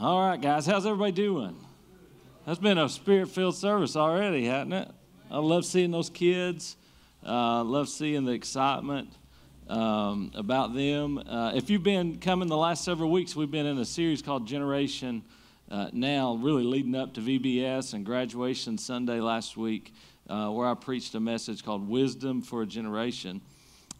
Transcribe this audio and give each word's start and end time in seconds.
All 0.00 0.20
right, 0.20 0.40
guys, 0.40 0.64
how's 0.64 0.86
everybody 0.86 1.10
doing? 1.10 1.56
That's 2.46 2.60
been 2.60 2.78
a 2.78 2.88
spirit 2.88 3.30
filled 3.30 3.56
service 3.56 3.96
already, 3.96 4.44
hasn't 4.44 4.72
it? 4.72 4.88
I 5.28 5.38
love 5.38 5.64
seeing 5.64 5.90
those 5.90 6.08
kids. 6.08 6.76
Uh, 7.26 7.64
love 7.64 7.88
seeing 7.88 8.24
the 8.24 8.30
excitement 8.30 9.12
um, 9.68 10.30
about 10.36 10.72
them. 10.72 11.18
Uh, 11.18 11.50
if 11.56 11.68
you've 11.68 11.82
been 11.82 12.20
coming 12.20 12.46
the 12.46 12.56
last 12.56 12.84
several 12.84 13.10
weeks, 13.10 13.34
we've 13.34 13.50
been 13.50 13.66
in 13.66 13.76
a 13.78 13.84
series 13.84 14.22
called 14.22 14.46
Generation 14.46 15.24
uh, 15.68 15.90
Now, 15.92 16.36
really 16.36 16.62
leading 16.62 16.94
up 16.94 17.14
to 17.14 17.20
VBS 17.20 17.92
and 17.92 18.06
graduation 18.06 18.78
Sunday 18.78 19.18
last 19.18 19.56
week, 19.56 19.92
uh, 20.30 20.48
where 20.50 20.68
I 20.68 20.74
preached 20.74 21.16
a 21.16 21.20
message 21.20 21.64
called 21.64 21.88
Wisdom 21.88 22.40
for 22.40 22.62
a 22.62 22.66
Generation. 22.66 23.40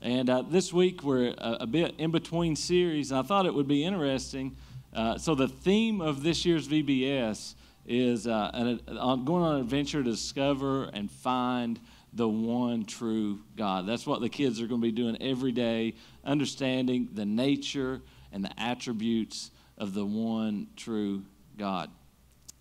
And 0.01 0.31
uh, 0.31 0.43
this 0.43 0.73
week, 0.73 1.03
we're 1.03 1.35
a, 1.39 1.57
a, 1.63 1.67
bit 1.67 1.97
in 1.99 2.13
between 2.13 2.55
series, 2.55 3.11
and 3.11 3.19
I 3.19 3.25
thought 3.25 3.47
it 3.47 3.55
would 3.55 3.67
be 3.67 3.83
interesting. 3.83 4.55
Uh, 4.93 5.19
so, 5.19 5.35
the 5.35 5.49
theme 5.49 6.01
of 6.01 6.23
this 6.23 6.45
year's 6.45 6.67
VBS 6.67 7.55
is 7.87 8.27
uh, 8.27 8.51
an, 8.55 8.81
going 9.25 9.43
on 9.43 9.57
an 9.57 9.61
adventure 9.61 10.03
to 10.03 10.11
discover 10.11 10.85
and 10.85 11.11
find 11.11 11.81
the 12.13 12.29
one 12.29 12.85
true 12.85 13.41
God. 13.57 13.87
That's 13.87 14.07
what 14.07 14.21
the 14.21 14.29
kids 14.29 14.61
are 14.61 14.67
going 14.67 14.81
to 14.81 14.87
be 14.87 14.93
doing 14.93 15.17
every 15.21 15.53
day, 15.53 15.95
understanding 16.25 17.09
the 17.13 17.25
nature 17.25 18.01
and 18.33 18.45
the 18.45 18.61
attributes 18.61 19.51
of 19.77 19.95
the 19.95 20.05
one 20.05 20.69
true 20.77 21.23
God. 21.57 21.91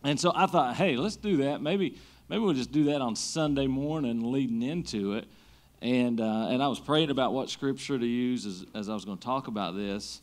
And 0.04 0.20
so 0.20 0.32
I 0.36 0.46
thought, 0.46 0.76
hey, 0.76 0.96
let's 0.96 1.16
do 1.16 1.38
that. 1.38 1.62
Maybe, 1.62 1.98
maybe 2.30 2.42
we'll 2.42 2.54
just 2.54 2.72
do 2.72 2.86
that 2.86 3.02
on 3.02 3.16
Sunday 3.16 3.68
morning 3.68 4.32
leading 4.32 4.62
into 4.62 5.14
it. 5.14 5.26
And, 5.82 6.22
uh, 6.22 6.48
and 6.50 6.62
I 6.62 6.68
was 6.68 6.80
praying 6.80 7.10
about 7.10 7.34
what 7.34 7.50
scripture 7.50 7.98
to 7.98 8.06
use 8.06 8.46
as, 8.46 8.66
as 8.74 8.90
I 8.90 8.94
was 8.94 9.06
going 9.06 9.18
to 9.18 9.24
talk 9.24 9.48
about 9.48 9.76
this. 9.76 10.22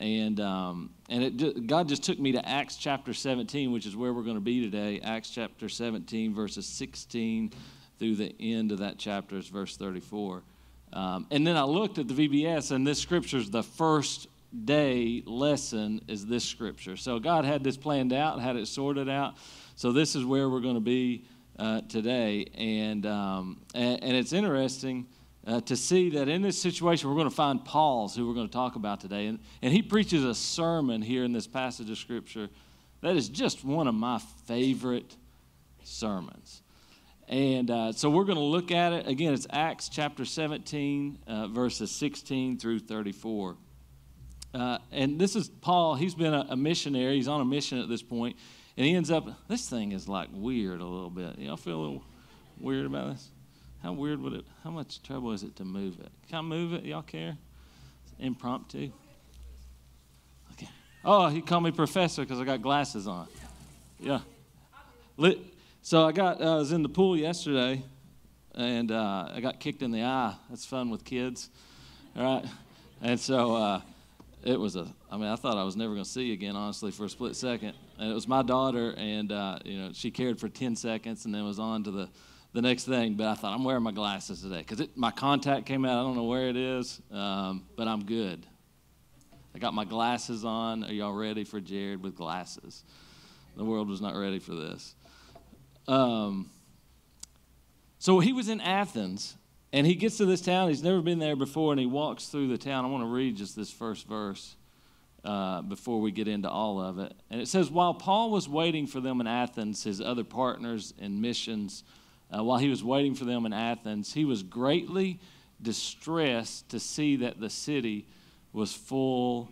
And, 0.00 0.40
um, 0.40 0.90
and 1.10 1.22
it, 1.22 1.66
God 1.66 1.86
just 1.86 2.02
took 2.02 2.18
me 2.18 2.32
to 2.32 2.48
Acts 2.48 2.76
chapter 2.76 3.12
17, 3.12 3.70
which 3.70 3.84
is 3.84 3.94
where 3.94 4.14
we're 4.14 4.22
going 4.22 4.36
to 4.36 4.40
be 4.40 4.62
today. 4.62 4.98
Acts 5.04 5.28
chapter 5.28 5.68
17, 5.68 6.34
verses 6.34 6.66
16 6.66 7.52
through 7.98 8.16
the 8.16 8.34
end 8.40 8.72
of 8.72 8.78
that 8.78 8.96
chapter, 8.98 9.36
is 9.36 9.48
verse 9.48 9.76
34. 9.76 10.42
Um, 10.94 11.26
and 11.30 11.46
then 11.46 11.56
I 11.56 11.64
looked 11.64 11.98
at 11.98 12.08
the 12.08 12.14
VBS, 12.14 12.70
and 12.70 12.86
this 12.86 12.98
scripture 12.98 13.36
is 13.36 13.50
the 13.50 13.62
first 13.62 14.28
day 14.64 15.22
lesson 15.26 16.00
is 16.08 16.26
this 16.26 16.44
scripture. 16.44 16.96
So 16.96 17.18
God 17.18 17.44
had 17.44 17.62
this 17.62 17.76
planned 17.76 18.14
out, 18.14 18.40
had 18.40 18.56
it 18.56 18.66
sorted 18.66 19.08
out. 19.08 19.34
So 19.76 19.92
this 19.92 20.16
is 20.16 20.24
where 20.24 20.48
we're 20.48 20.60
going 20.60 20.74
to 20.74 20.80
be 20.80 21.24
uh, 21.58 21.82
today. 21.82 22.46
And, 22.54 23.04
um, 23.04 23.60
and, 23.74 24.02
and, 24.02 24.16
it's 24.16 24.32
interesting 24.32 25.06
uh, 25.46 25.60
to 25.62 25.76
see 25.76 26.10
that 26.10 26.28
in 26.28 26.42
this 26.42 26.60
situation, 26.60 27.08
we're 27.08 27.16
going 27.16 27.28
to 27.28 27.34
find 27.34 27.64
Paul's, 27.64 28.14
who 28.14 28.28
we're 28.28 28.34
going 28.34 28.48
to 28.48 28.52
talk 28.52 28.76
about 28.76 29.00
today. 29.00 29.26
And, 29.26 29.38
and 29.62 29.72
he 29.72 29.82
preaches 29.82 30.24
a 30.24 30.34
sermon 30.34 31.02
here 31.02 31.24
in 31.24 31.32
this 31.32 31.46
passage 31.46 31.90
of 31.90 31.98
Scripture 31.98 32.48
that 33.00 33.16
is 33.16 33.28
just 33.28 33.64
one 33.64 33.88
of 33.88 33.94
my 33.94 34.18
favorite 34.46 35.16
sermons. 35.82 36.62
And 37.28 37.70
uh, 37.70 37.92
so 37.92 38.10
we're 38.10 38.24
going 38.24 38.36
to 38.36 38.44
look 38.44 38.70
at 38.70 38.92
it. 38.92 39.06
Again, 39.06 39.32
it's 39.32 39.46
Acts 39.50 39.88
chapter 39.88 40.24
17, 40.24 41.18
uh, 41.26 41.46
verses 41.46 41.90
16 41.92 42.58
through 42.58 42.80
34. 42.80 43.56
Uh, 44.52 44.78
and 44.90 45.18
this 45.18 45.36
is 45.36 45.48
Paul. 45.48 45.94
He's 45.94 46.14
been 46.14 46.34
a, 46.34 46.46
a 46.50 46.56
missionary. 46.56 47.14
He's 47.14 47.28
on 47.28 47.40
a 47.40 47.44
mission 47.44 47.78
at 47.78 47.88
this 47.88 48.02
point 48.02 48.36
and 48.80 48.86
he 48.86 48.94
ends 48.94 49.10
up, 49.10 49.28
this 49.46 49.68
thing 49.68 49.92
is 49.92 50.08
like 50.08 50.30
weird 50.32 50.80
a 50.80 50.86
little 50.86 51.10
bit. 51.10 51.38
Y'all 51.38 51.58
feel 51.58 51.76
a 51.78 51.82
little 51.82 52.04
weird 52.58 52.86
about 52.86 53.12
this? 53.12 53.28
How 53.82 53.92
weird 53.92 54.20
would 54.20 54.34
it, 54.34 54.44
how 54.62 54.70
much 54.70 55.02
trouble 55.02 55.32
is 55.32 55.42
it 55.42 55.56
to 55.56 55.64
move 55.64 55.98
it? 56.00 56.10
Can 56.28 56.38
I 56.38 56.42
move 56.42 56.74
it? 56.74 56.84
Y'all 56.84 57.02
care? 57.02 57.36
It's 58.04 58.14
impromptu. 58.18 58.90
Okay. 60.52 60.68
Oh, 61.04 61.28
he 61.28 61.40
called 61.40 61.64
me 61.64 61.70
professor 61.70 62.22
because 62.22 62.40
I 62.40 62.44
got 62.44 62.60
glasses 62.60 63.06
on. 63.06 63.26
Yeah. 63.98 64.20
So 65.82 66.06
I 66.06 66.12
got, 66.12 66.40
uh, 66.40 66.56
I 66.56 66.56
was 66.56 66.72
in 66.72 66.82
the 66.82 66.88
pool 66.88 67.16
yesterday 67.16 67.82
and 68.54 68.90
uh, 68.90 69.30
I 69.34 69.40
got 69.40 69.60
kicked 69.60 69.82
in 69.82 69.92
the 69.92 70.02
eye. 70.02 70.34
That's 70.50 70.66
fun 70.66 70.90
with 70.90 71.04
kids. 71.04 71.48
All 72.16 72.22
right. 72.22 72.44
And 73.00 73.18
so, 73.18 73.54
uh, 73.56 73.80
it 74.44 74.58
was 74.58 74.76
a 74.76 74.86
i 75.10 75.16
mean 75.16 75.26
i 75.26 75.36
thought 75.36 75.56
i 75.56 75.62
was 75.62 75.76
never 75.76 75.92
going 75.92 76.04
to 76.04 76.10
see 76.10 76.22
you 76.22 76.32
again 76.32 76.56
honestly 76.56 76.90
for 76.90 77.04
a 77.04 77.08
split 77.08 77.36
second 77.36 77.74
and 77.98 78.10
it 78.10 78.14
was 78.14 78.26
my 78.26 78.42
daughter 78.42 78.94
and 78.96 79.32
uh, 79.32 79.58
you 79.64 79.78
know 79.78 79.90
she 79.92 80.10
cared 80.10 80.38
for 80.40 80.48
10 80.48 80.76
seconds 80.76 81.24
and 81.24 81.34
then 81.34 81.44
was 81.44 81.58
on 81.58 81.84
to 81.84 81.90
the 81.90 82.08
the 82.52 82.62
next 82.62 82.84
thing 82.84 83.14
but 83.14 83.26
i 83.26 83.34
thought 83.34 83.52
i'm 83.52 83.64
wearing 83.64 83.82
my 83.82 83.92
glasses 83.92 84.42
today 84.42 84.64
because 84.66 84.86
my 84.94 85.10
contact 85.10 85.66
came 85.66 85.84
out 85.84 85.98
i 85.98 86.02
don't 86.02 86.16
know 86.16 86.24
where 86.24 86.48
it 86.48 86.56
is 86.56 87.00
um, 87.12 87.64
but 87.76 87.88
i'm 87.88 88.04
good 88.04 88.46
i 89.54 89.58
got 89.58 89.74
my 89.74 89.84
glasses 89.84 90.44
on 90.44 90.84
are 90.84 90.92
y'all 90.92 91.12
ready 91.12 91.44
for 91.44 91.60
jared 91.60 92.02
with 92.02 92.14
glasses 92.16 92.84
the 93.56 93.64
world 93.64 93.88
was 93.88 94.00
not 94.00 94.14
ready 94.14 94.38
for 94.38 94.54
this 94.54 94.94
um, 95.88 96.50
so 97.98 98.20
he 98.20 98.32
was 98.32 98.48
in 98.48 98.60
athens 98.60 99.36
and 99.72 99.86
he 99.86 99.94
gets 99.94 100.16
to 100.18 100.26
this 100.26 100.40
town. 100.40 100.68
He's 100.68 100.82
never 100.82 101.00
been 101.00 101.18
there 101.18 101.36
before, 101.36 101.72
and 101.72 101.80
he 101.80 101.86
walks 101.86 102.26
through 102.26 102.48
the 102.48 102.58
town. 102.58 102.84
I 102.84 102.88
want 102.88 103.04
to 103.04 103.08
read 103.08 103.36
just 103.36 103.54
this 103.54 103.70
first 103.70 104.08
verse 104.08 104.56
uh, 105.24 105.62
before 105.62 106.00
we 106.00 106.10
get 106.10 106.26
into 106.26 106.48
all 106.48 106.80
of 106.80 106.98
it. 106.98 107.14
And 107.30 107.40
it 107.40 107.46
says, 107.46 107.70
While 107.70 107.94
Paul 107.94 108.30
was 108.30 108.48
waiting 108.48 108.86
for 108.86 109.00
them 109.00 109.20
in 109.20 109.26
Athens, 109.26 109.84
his 109.84 110.00
other 110.00 110.24
partners 110.24 110.92
in 110.98 111.20
missions, 111.20 111.84
uh, 112.36 112.42
while 112.42 112.58
he 112.58 112.68
was 112.68 112.82
waiting 112.82 113.14
for 113.14 113.24
them 113.24 113.46
in 113.46 113.52
Athens, 113.52 114.12
he 114.12 114.24
was 114.24 114.42
greatly 114.42 115.18
distressed 115.60 116.68
to 116.70 116.80
see 116.80 117.16
that 117.16 117.40
the 117.40 117.50
city 117.50 118.06
was 118.52 118.72
full 118.72 119.50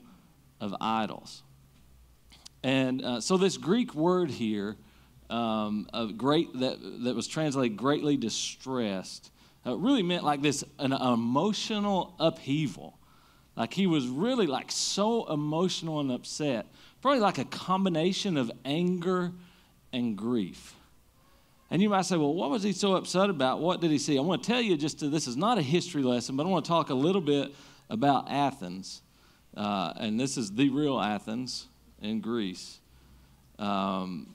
of 0.61 0.75
idols. 0.81 1.43
And 2.63 3.05
uh, 3.05 3.21
so, 3.21 3.37
this 3.37 3.57
Greek 3.57 3.95
word 3.95 4.31
here, 4.31 4.77
um, 5.31 5.87
great 6.17 6.53
that, 6.59 6.79
that 7.05 7.15
was 7.15 7.27
translated 7.27 7.77
greatly 7.77 8.17
distressed, 8.17 9.31
uh, 9.67 9.77
really 9.77 10.03
meant 10.03 10.25
like 10.25 10.43
this 10.43 10.65
an 10.79 10.93
emotional 10.93 12.15
upheaval. 12.19 12.99
Like 13.57 13.75
he 13.75 13.87
was 13.89 14.07
really 14.07 14.47
like 14.47 14.71
so 14.71 15.27
emotional 15.33 15.99
and 15.99 16.13
upset. 16.13 16.67
Probably 17.03 17.21
like 17.21 17.39
a 17.39 17.45
combination 17.45 18.37
of 18.37 18.51
anger 18.65 19.33
and 19.93 20.17
grief. 20.17 20.75
And 21.71 21.83
you 21.83 21.91
might 21.91 22.03
say, 22.03 22.17
well, 22.17 22.35
what 22.35 22.51
was 22.51 22.63
he 22.63 22.73
so 22.73 22.95
upset 22.95 23.29
about? 23.29 23.61
What 23.61 23.81
did 23.81 23.91
he 23.91 23.99
see? 23.99 24.17
I 24.19 24.23
want 24.23 24.43
to 24.43 24.47
tell 24.47 24.61
you 24.61 24.77
just 24.77 25.01
to, 25.01 25.09
this 25.09 25.27
is 25.27 25.37
not 25.37 25.59
a 25.59 25.63
history 25.63 26.03
lesson, 26.03 26.37
but 26.37 26.47
I 26.47 26.49
want 26.49 26.65
to 26.65 26.69
talk 26.69 26.89
a 26.89 26.95
little 26.95 27.21
bit 27.21 27.55
about 27.91 28.31
Athens. 28.31 29.03
Uh, 29.57 29.93
and 29.97 30.19
this 30.19 30.37
is 30.37 30.53
the 30.53 30.71
real 30.71 30.99
Athens 30.99 31.67
in 32.01 32.21
Greece. 32.21 32.79
Um, 33.59 34.35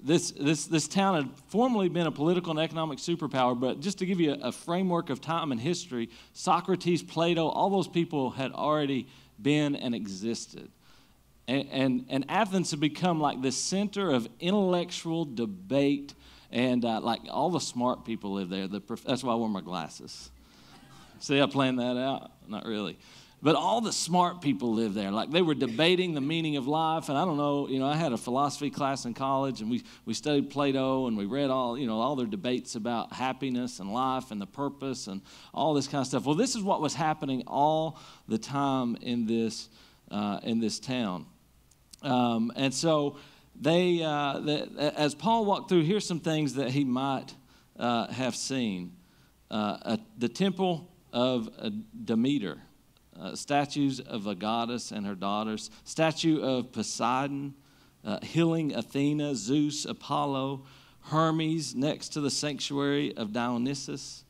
this, 0.00 0.30
this, 0.32 0.66
this 0.66 0.86
town 0.86 1.16
had 1.16 1.30
formerly 1.48 1.88
been 1.88 2.06
a 2.06 2.12
political 2.12 2.52
and 2.52 2.60
economic 2.60 2.98
superpower, 2.98 3.58
but 3.58 3.80
just 3.80 3.98
to 3.98 4.06
give 4.06 4.20
you 4.20 4.34
a, 4.34 4.48
a, 4.48 4.52
framework 4.52 5.10
of 5.10 5.20
time 5.20 5.50
and 5.50 5.60
history, 5.60 6.08
Socrates, 6.34 7.02
Plato, 7.02 7.48
all 7.48 7.70
those 7.70 7.88
people 7.88 8.30
had 8.30 8.52
already 8.52 9.08
been 9.40 9.74
and 9.74 9.94
existed. 9.94 10.70
And, 11.48 11.68
and, 11.72 12.06
and 12.10 12.24
Athens 12.28 12.70
had 12.70 12.78
become 12.78 13.20
like 13.20 13.42
the 13.42 13.50
center 13.50 14.10
of 14.10 14.28
intellectual 14.38 15.24
debate, 15.24 16.14
and 16.50 16.84
uh, 16.84 17.00
like 17.00 17.20
all 17.30 17.50
the 17.50 17.60
smart 17.60 18.04
people 18.04 18.32
live 18.34 18.48
there. 18.48 18.68
The, 18.68 18.82
that's 19.06 19.22
why 19.22 19.32
I 19.32 19.36
wear 19.36 19.48
my 19.48 19.60
glasses. 19.60 20.30
See, 21.20 21.40
I 21.40 21.46
planned 21.46 21.78
that 21.78 21.96
out? 21.96 22.30
Not 22.46 22.64
really. 22.64 22.98
But 23.40 23.54
all 23.54 23.80
the 23.80 23.92
smart 23.92 24.40
people 24.40 24.74
live 24.74 24.94
there. 24.94 25.12
Like 25.12 25.30
they 25.30 25.42
were 25.42 25.54
debating 25.54 26.14
the 26.14 26.20
meaning 26.20 26.56
of 26.56 26.66
life. 26.66 27.08
And 27.08 27.16
I 27.16 27.24
don't 27.24 27.36
know, 27.36 27.68
you 27.68 27.78
know, 27.78 27.86
I 27.86 27.94
had 27.94 28.12
a 28.12 28.16
philosophy 28.16 28.68
class 28.68 29.04
in 29.04 29.14
college 29.14 29.60
and 29.60 29.70
we, 29.70 29.84
we 30.06 30.14
studied 30.14 30.50
Plato 30.50 31.06
and 31.06 31.16
we 31.16 31.24
read 31.24 31.48
all, 31.48 31.78
you 31.78 31.86
know, 31.86 32.00
all 32.00 32.16
their 32.16 32.26
debates 32.26 32.74
about 32.74 33.12
happiness 33.12 33.78
and 33.78 33.92
life 33.92 34.32
and 34.32 34.40
the 34.40 34.46
purpose 34.46 35.06
and 35.06 35.22
all 35.54 35.72
this 35.72 35.86
kind 35.86 36.02
of 36.02 36.08
stuff. 36.08 36.26
Well, 36.26 36.34
this 36.34 36.56
is 36.56 36.62
what 36.62 36.80
was 36.80 36.94
happening 36.94 37.44
all 37.46 38.00
the 38.26 38.38
time 38.38 38.96
in 39.02 39.26
this, 39.26 39.68
uh, 40.10 40.40
in 40.42 40.58
this 40.58 40.80
town. 40.80 41.26
Um, 42.02 42.52
and 42.56 42.74
so 42.74 43.18
they, 43.60 44.02
uh, 44.02 44.40
as 44.96 45.14
Paul 45.14 45.44
walked 45.44 45.68
through, 45.68 45.82
here's 45.82 46.06
some 46.06 46.20
things 46.20 46.54
that 46.54 46.70
he 46.70 46.84
might 46.84 47.34
uh, 47.78 48.06
have 48.08 48.36
seen. 48.36 48.92
Uh, 49.50 49.96
the 50.18 50.28
temple 50.28 50.90
of 51.12 51.48
Demeter 52.04 52.58
uh, 53.20 53.34
statues 53.34 54.00
of 54.00 54.26
a 54.26 54.34
goddess 54.34 54.92
and 54.92 55.06
her 55.06 55.14
daughters, 55.14 55.70
statue 55.84 56.40
of 56.40 56.72
Poseidon, 56.72 57.54
uh, 58.04 58.20
healing 58.22 58.74
Athena, 58.74 59.34
Zeus, 59.34 59.84
Apollo, 59.84 60.64
Hermes 61.02 61.74
next 61.74 62.10
to 62.10 62.20
the 62.20 62.30
sanctuary 62.30 63.16
of 63.16 63.32
Dionysus. 63.32 64.24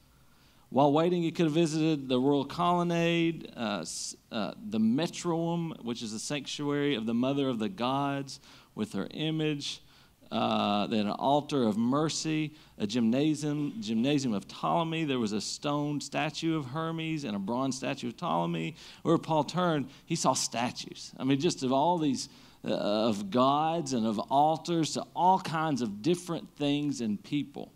While 0.70 0.92
waiting, 0.92 1.22
he 1.22 1.30
could 1.32 1.46
have 1.46 1.54
visited 1.54 2.08
the 2.08 2.20
royal 2.20 2.44
colonnade, 2.44 3.50
uh, 3.56 3.84
uh, 4.30 4.52
the 4.68 4.78
Metroum, 4.78 5.82
which 5.82 6.02
is 6.02 6.12
the 6.12 6.18
sanctuary 6.18 6.94
of 6.94 7.06
the 7.06 7.14
mother 7.14 7.48
of 7.48 7.58
the 7.58 7.70
gods 7.70 8.38
with 8.78 8.92
her 8.92 9.08
image, 9.10 9.82
uh, 10.30 10.86
then 10.86 11.06
an 11.06 11.12
altar 11.12 11.64
of 11.64 11.76
mercy, 11.76 12.54
a 12.78 12.86
gymnasium, 12.86 13.74
gymnasium 13.80 14.32
of 14.32 14.46
Ptolemy. 14.46 15.04
There 15.04 15.18
was 15.18 15.32
a 15.32 15.40
stone 15.40 16.00
statue 16.00 16.56
of 16.56 16.66
Hermes 16.66 17.24
and 17.24 17.34
a 17.34 17.38
bronze 17.38 17.76
statue 17.76 18.08
of 18.08 18.16
Ptolemy. 18.16 18.76
Where 19.02 19.18
Paul 19.18 19.44
turned, 19.44 19.88
he 20.06 20.14
saw 20.14 20.34
statues. 20.34 21.12
I 21.18 21.24
mean, 21.24 21.40
just 21.40 21.62
of 21.62 21.72
all 21.72 21.98
these 21.98 22.28
uh, 22.64 22.72
of 22.72 23.30
gods 23.30 23.92
and 23.92 24.06
of 24.06 24.18
altars 24.30 24.92
to 24.94 25.04
all 25.16 25.40
kinds 25.40 25.82
of 25.82 26.00
different 26.02 26.48
things 26.56 27.00
and 27.00 27.22
people. 27.22 27.72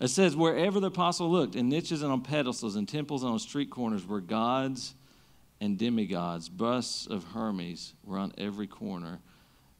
It 0.00 0.08
says, 0.08 0.34
wherever 0.34 0.80
the 0.80 0.88
apostle 0.88 1.30
looked, 1.30 1.54
in 1.54 1.68
niches 1.68 2.02
and 2.02 2.10
on 2.10 2.22
pedestals, 2.22 2.74
in 2.74 2.86
temples 2.86 3.22
and 3.22 3.32
on 3.32 3.38
street 3.38 3.70
corners, 3.70 4.04
were 4.04 4.20
gods 4.20 4.94
and 5.62 5.78
demigods. 5.78 6.48
Busts 6.48 7.06
of 7.06 7.22
Hermes 7.22 7.94
were 8.02 8.18
on 8.18 8.32
every 8.36 8.66
corner, 8.66 9.20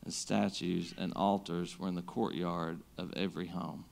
and 0.05 0.15
statues 0.15 0.95
and 0.97 1.13
altars 1.17 1.77
were 1.77 1.89
in 1.89 1.97
the 1.97 2.03
courtyard 2.03 2.79
of 2.97 3.13
every 3.17 3.49
home. 3.49 3.85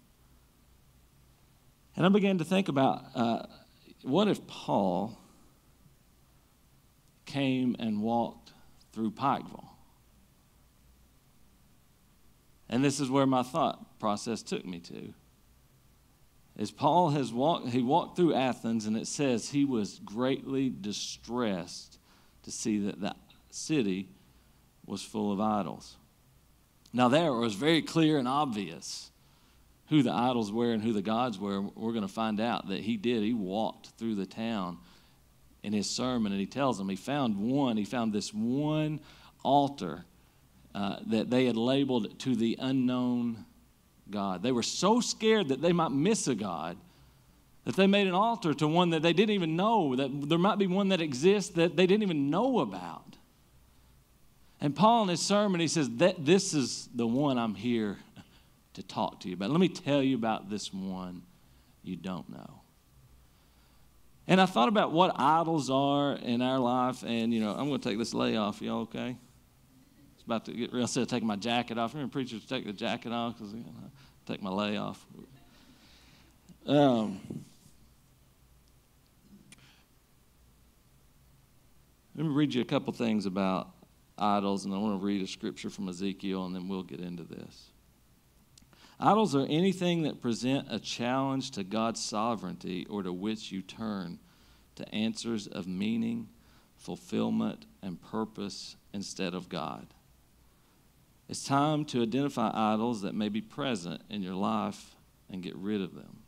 And 1.97 2.07
I 2.07 2.09
began 2.09 2.39
to 2.39 2.45
think 2.45 2.69
about 2.69 3.07
uh, 3.17 3.43
what 4.03 4.29
if 4.29 4.47
Paul 4.47 5.19
came 7.27 7.75
and 7.81 8.01
walked 8.01 8.53
through 8.93 9.11
Pikeville? 9.11 9.67
And 12.69 12.85
this 12.85 13.01
is 13.01 13.11
where 13.11 13.27
my 13.27 13.43
thought 13.43 13.99
process 13.99 14.45
took 14.45 14.65
me 14.65 14.79
to. 14.79 15.13
As 16.61 16.71
Paul 16.71 17.09
has 17.11 17.33
walked, 17.33 17.69
he 17.69 17.83
walked 17.83 18.17
through 18.17 18.35
Athens, 18.35 18.85
and 18.85 18.95
it 18.95 19.07
says 19.07 19.49
he 19.49 19.65
was 19.65 19.99
greatly 20.05 20.69
distressed 20.69 21.99
to 22.43 22.51
see 22.51 22.79
that 22.81 23.01
the 23.01 23.15
city 23.49 24.11
was 24.85 25.03
full 25.03 25.33
of 25.33 25.41
idols. 25.41 25.97
Now, 26.93 27.09
there 27.09 27.29
it 27.29 27.41
was 27.41 27.55
very 27.55 27.81
clear 27.81 28.19
and 28.19 28.29
obvious 28.29 29.11
who 29.89 30.03
the 30.03 30.13
idols 30.13 30.53
were 30.53 30.73
and 30.73 30.83
who 30.83 30.93
the 30.93 31.01
gods 31.01 31.39
were. 31.39 31.63
We're 31.63 31.93
going 31.93 32.07
to 32.07 32.09
find 32.09 32.39
out 32.41 32.69
that 32.69 32.81
he 32.81 32.99
did. 32.99 33.23
He 33.23 33.33
walked 33.33 33.93
through 33.97 34.17
the 34.17 34.27
town 34.27 34.77
in 35.63 35.73
his 35.73 35.89
sermon, 35.89 36.31
and 36.31 36.41
he 36.41 36.47
tells 36.47 36.77
them 36.77 36.91
he 36.91 36.97
found 36.97 37.39
one, 37.39 37.79
he 37.79 37.87
found 37.87 38.13
this 38.13 38.35
one 38.35 39.01
altar 39.43 40.05
uh, 40.75 40.97
that 41.07 41.31
they 41.31 41.47
had 41.47 41.57
labeled 41.57 42.19
to 42.21 42.37
the 42.37 42.59
unknown 42.61 43.47
God. 44.11 44.43
They 44.43 44.53
were 44.53 44.63
so 44.63 45.01
scared 45.01 45.49
that 45.49 45.63
they 45.63 45.73
might 45.73 45.93
miss 45.93 46.29
a 46.29 46.35
God 46.35 46.77
that 47.65 47.77
they 47.77 47.87
made 47.87 48.07
an 48.07 48.15
altar 48.15 48.55
to 48.55 48.67
one 48.67 48.91
that 48.91 49.03
they 49.03 49.13
didn't 49.13 49.35
even 49.35 49.57
know, 49.57 49.95
that 49.97 50.29
there 50.29 50.39
might 50.39 50.59
be 50.59 50.67
one 50.67 50.89
that 50.89 51.01
exists 51.01 51.51
that 51.55 51.77
they 51.77 51.87
didn't 51.87 52.03
even 52.03 52.31
know 52.31 52.61
about. 52.61 53.17
And 54.61 54.75
Paul 54.75 55.05
in 55.05 55.09
his 55.11 55.21
sermon, 55.21 55.61
he 55.61 55.69
says, 55.69 55.89
that 55.97 56.25
This 56.25 56.55
is 56.55 56.89
the 56.95 57.07
one 57.07 57.39
I'm 57.39 57.55
here 57.55 57.99
to 58.75 58.83
talk 58.83 59.21
to 59.21 59.29
you 59.29 59.35
about. 59.35 59.51
Let 59.51 59.61
me 59.61 59.69
tell 59.69 60.03
you 60.03 60.17
about 60.17 60.51
this 60.51 60.73
one 60.73 61.23
you 61.83 61.97
don't 61.97 62.29
know. 62.29 62.61
And 64.27 64.41
I 64.41 64.47
thought 64.47 64.69
about 64.69 64.93
what 64.93 65.13
idols 65.19 65.71
are 65.71 66.15
in 66.15 66.41
our 66.41 66.59
life, 66.59 67.03
and 67.03 67.33
you 67.33 67.41
know, 67.41 67.53
I'm 67.53 67.69
going 67.69 67.81
to 67.81 67.89
take 67.89 67.99
this 67.99 68.15
layoff. 68.15 68.63
Y'all 68.63 68.83
okay? 68.83 69.17
About 70.31 70.45
to 70.45 70.53
get 70.53 70.73
real. 70.73 70.83
Instead 70.83 71.03
of 71.03 71.09
taking 71.09 71.27
my 71.27 71.35
jacket 71.35 71.77
off, 71.77 71.93
remember 71.93 72.13
preachers 72.13 72.45
take 72.45 72.65
the 72.65 72.73
jacket 72.73 73.11
off 73.11 73.37
because 73.37 73.53
you 73.53 73.65
know, 73.65 73.73
take 74.27 74.41
my 74.41 74.49
lay 74.49 74.77
off. 74.77 75.05
Um, 76.65 77.21
let 82.15 82.27
me 82.27 82.33
read 82.33 82.55
you 82.55 82.63
a 82.63 82.65
couple 82.65 82.93
things 82.93 83.27
about 83.27 83.71
idols, 84.17 84.65
and 84.65 84.73
I 84.73 84.79
want 84.79 85.01
to 85.01 85.05
read 85.05 85.21
a 85.21 85.27
scripture 85.27 85.69
from 85.69 85.89
Ezekiel, 85.89 86.45
and 86.45 86.55
then 86.55 86.69
we'll 86.69 86.85
get 86.85 87.01
into 87.01 87.25
this. 87.25 87.73
Idols 89.01 89.35
are 89.35 89.47
anything 89.49 90.03
that 90.03 90.21
present 90.21 90.69
a 90.71 90.79
challenge 90.79 91.51
to 91.51 91.65
God's 91.65 92.05
sovereignty 92.05 92.87
or 92.89 93.03
to 93.03 93.13
which 93.13 93.51
you 93.51 93.63
turn 93.63 94.21
to 94.77 94.95
answers 94.95 95.49
of 95.49 95.67
meaning, 95.67 96.29
fulfillment, 96.77 97.67
and 97.83 98.01
purpose 98.01 98.77
instead 98.93 99.35
of 99.35 99.49
God. 99.49 99.89
It's 101.31 101.45
time 101.45 101.85
to 101.85 102.03
identify 102.03 102.51
idols 102.53 103.03
that 103.03 103.15
may 103.15 103.29
be 103.29 103.41
present 103.41 104.03
in 104.11 104.21
your 104.21 104.35
life 104.35 104.97
and 105.31 105.41
get 105.41 105.55
rid 105.55 105.81
of 105.81 105.95
them. 105.95 106.25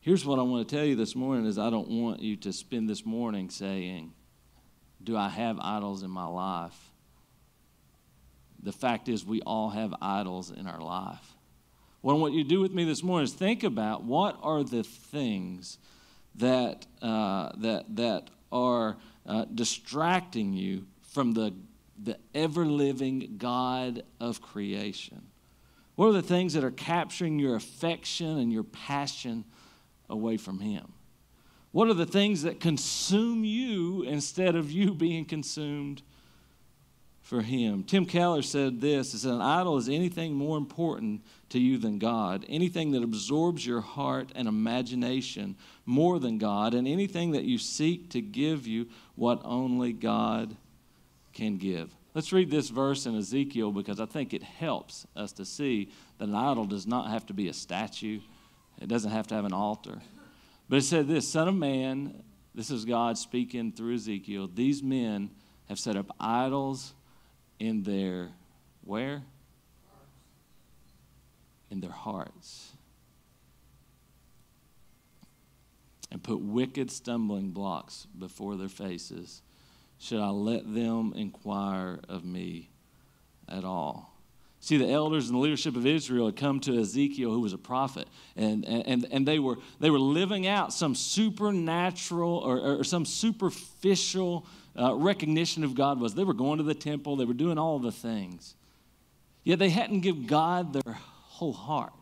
Here's 0.00 0.26
what 0.26 0.38
I 0.38 0.42
want 0.42 0.68
to 0.68 0.76
tell 0.76 0.84
you 0.84 0.96
this 0.96 1.16
morning 1.16 1.46
is 1.46 1.58
I 1.58 1.70
don't 1.70 1.88
want 1.88 2.20
you 2.20 2.36
to 2.36 2.52
spend 2.52 2.90
this 2.90 3.06
morning 3.06 3.48
saying, 3.48 4.12
"Do 5.02 5.16
I 5.16 5.30
have 5.30 5.58
idols 5.60 6.02
in 6.02 6.10
my 6.10 6.26
life?" 6.26 6.90
The 8.62 8.70
fact 8.70 9.08
is 9.08 9.24
we 9.24 9.40
all 9.40 9.70
have 9.70 9.94
idols 10.02 10.50
in 10.50 10.66
our 10.66 10.82
life. 10.82 11.34
What 12.02 12.12
I 12.12 12.16
want 12.18 12.34
you 12.34 12.42
to 12.42 12.48
do 12.50 12.60
with 12.60 12.74
me 12.74 12.84
this 12.84 13.02
morning 13.02 13.24
is 13.24 13.32
think 13.32 13.64
about 13.64 14.04
what 14.04 14.38
are 14.42 14.62
the 14.62 14.84
things 14.84 15.78
that 16.34 16.86
uh, 17.00 17.52
that 17.56 17.96
that 17.96 18.28
are 18.52 18.98
uh, 19.24 19.46
distracting 19.46 20.52
you 20.52 20.86
from 21.00 21.32
the 21.32 21.54
the 22.02 22.18
ever 22.34 22.64
living 22.64 23.34
God 23.38 24.02
of 24.20 24.40
creation? 24.40 25.22
What 25.96 26.10
are 26.10 26.12
the 26.12 26.22
things 26.22 26.54
that 26.54 26.62
are 26.62 26.70
capturing 26.70 27.40
your 27.40 27.56
affection 27.56 28.38
and 28.38 28.52
your 28.52 28.62
passion 28.62 29.44
away 30.08 30.36
from 30.36 30.60
Him? 30.60 30.92
What 31.72 31.88
are 31.88 31.94
the 31.94 32.06
things 32.06 32.42
that 32.42 32.60
consume 32.60 33.44
you 33.44 34.02
instead 34.02 34.54
of 34.54 34.70
you 34.70 34.94
being 34.94 35.24
consumed 35.24 36.02
for 37.20 37.42
Him? 37.42 37.82
Tim 37.82 38.06
Keller 38.06 38.42
said 38.42 38.80
this 38.80 39.10
He 39.10 39.18
said, 39.18 39.32
An 39.32 39.42
idol 39.42 39.76
is 39.76 39.88
anything 39.88 40.34
more 40.34 40.56
important 40.56 41.22
to 41.48 41.58
you 41.58 41.78
than 41.78 41.98
God, 41.98 42.46
anything 42.48 42.92
that 42.92 43.02
absorbs 43.02 43.66
your 43.66 43.80
heart 43.80 44.30
and 44.36 44.46
imagination 44.46 45.56
more 45.84 46.20
than 46.20 46.38
God, 46.38 46.74
and 46.74 46.86
anything 46.86 47.32
that 47.32 47.44
you 47.44 47.58
seek 47.58 48.08
to 48.10 48.20
give 48.20 48.66
you 48.68 48.88
what 49.16 49.40
only 49.44 49.92
God 49.92 50.56
can 51.38 51.56
give. 51.56 51.94
Let's 52.14 52.32
read 52.32 52.50
this 52.50 52.68
verse 52.68 53.06
in 53.06 53.16
Ezekiel 53.16 53.70
because 53.70 54.00
I 54.00 54.06
think 54.06 54.34
it 54.34 54.42
helps 54.42 55.06
us 55.14 55.30
to 55.32 55.44
see 55.44 55.92
that 56.18 56.28
an 56.28 56.34
idol 56.34 56.64
does 56.64 56.84
not 56.84 57.10
have 57.10 57.26
to 57.26 57.32
be 57.32 57.48
a 57.48 57.52
statue, 57.52 58.20
it 58.80 58.88
doesn't 58.88 59.12
have 59.12 59.28
to 59.28 59.36
have 59.36 59.44
an 59.44 59.52
altar. 59.52 60.00
But 60.68 60.76
it 60.76 60.82
said 60.82 61.06
this 61.06 61.28
Son 61.28 61.46
of 61.46 61.54
man, 61.54 62.24
this 62.54 62.70
is 62.70 62.84
God 62.84 63.16
speaking 63.16 63.70
through 63.70 63.94
Ezekiel, 63.94 64.50
these 64.52 64.82
men 64.82 65.30
have 65.68 65.78
set 65.78 65.96
up 65.96 66.14
idols 66.18 66.92
in 67.60 67.84
their 67.84 68.30
where? 68.82 69.22
In 71.70 71.80
their 71.80 71.92
hearts. 71.92 72.72
And 76.10 76.20
put 76.20 76.40
wicked 76.40 76.90
stumbling 76.90 77.50
blocks 77.50 78.08
before 78.18 78.56
their 78.56 78.68
faces 78.68 79.42
should 79.98 80.20
I 80.20 80.28
let 80.28 80.72
them 80.72 81.12
inquire 81.16 82.00
of 82.08 82.24
me 82.24 82.70
at 83.48 83.64
all? 83.64 84.14
See, 84.60 84.76
the 84.76 84.90
elders 84.90 85.28
and 85.28 85.36
the 85.36 85.40
leadership 85.40 85.76
of 85.76 85.86
Israel 85.86 86.26
had 86.26 86.36
come 86.36 86.58
to 86.60 86.80
Ezekiel, 86.80 87.30
who 87.30 87.40
was 87.40 87.52
a 87.52 87.58
prophet, 87.58 88.08
and, 88.36 88.64
and, 88.64 89.06
and 89.10 89.26
they, 89.26 89.38
were, 89.38 89.56
they 89.78 89.88
were 89.88 90.00
living 90.00 90.46
out 90.46 90.72
some 90.72 90.94
supernatural 90.94 92.38
or, 92.38 92.80
or 92.80 92.84
some 92.84 93.04
superficial 93.04 94.46
uh, 94.78 94.94
recognition 94.94 95.62
of 95.62 95.74
God 95.74 96.00
was. 96.00 96.14
They 96.14 96.24
were 96.24 96.34
going 96.34 96.58
to 96.58 96.64
the 96.64 96.74
temple, 96.74 97.16
they 97.16 97.24
were 97.24 97.34
doing 97.34 97.56
all 97.56 97.78
the 97.78 97.92
things. 97.92 98.54
Yet 99.44 99.58
they 99.58 99.70
hadn't 99.70 100.00
given 100.00 100.26
God 100.26 100.72
their 100.72 100.94
whole 100.94 101.52
heart. 101.52 101.92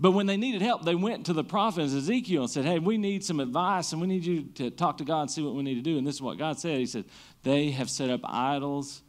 But 0.00 0.12
when 0.12 0.24
they 0.24 0.38
needed 0.38 0.62
help, 0.62 0.82
they 0.82 0.94
went 0.94 1.26
to 1.26 1.34
the 1.34 1.44
prophet 1.44 1.82
Ezekiel 1.82 2.44
and 2.44 2.50
said, 2.50 2.64
Hey, 2.64 2.78
we 2.78 2.96
need 2.96 3.22
some 3.22 3.38
advice 3.38 3.92
and 3.92 4.00
we 4.00 4.08
need 4.08 4.24
you 4.24 4.44
to 4.54 4.70
talk 4.70 4.96
to 4.96 5.04
God 5.04 5.22
and 5.22 5.30
see 5.30 5.42
what 5.42 5.54
we 5.54 5.62
need 5.62 5.74
to 5.74 5.82
do. 5.82 5.98
And 5.98 6.06
this 6.06 6.14
is 6.14 6.22
what 6.22 6.38
God 6.38 6.58
said. 6.58 6.78
He 6.78 6.86
said, 6.86 7.04
They 7.42 7.70
have 7.72 7.90
set 7.90 8.08
up 8.08 8.20
idols 8.24 9.02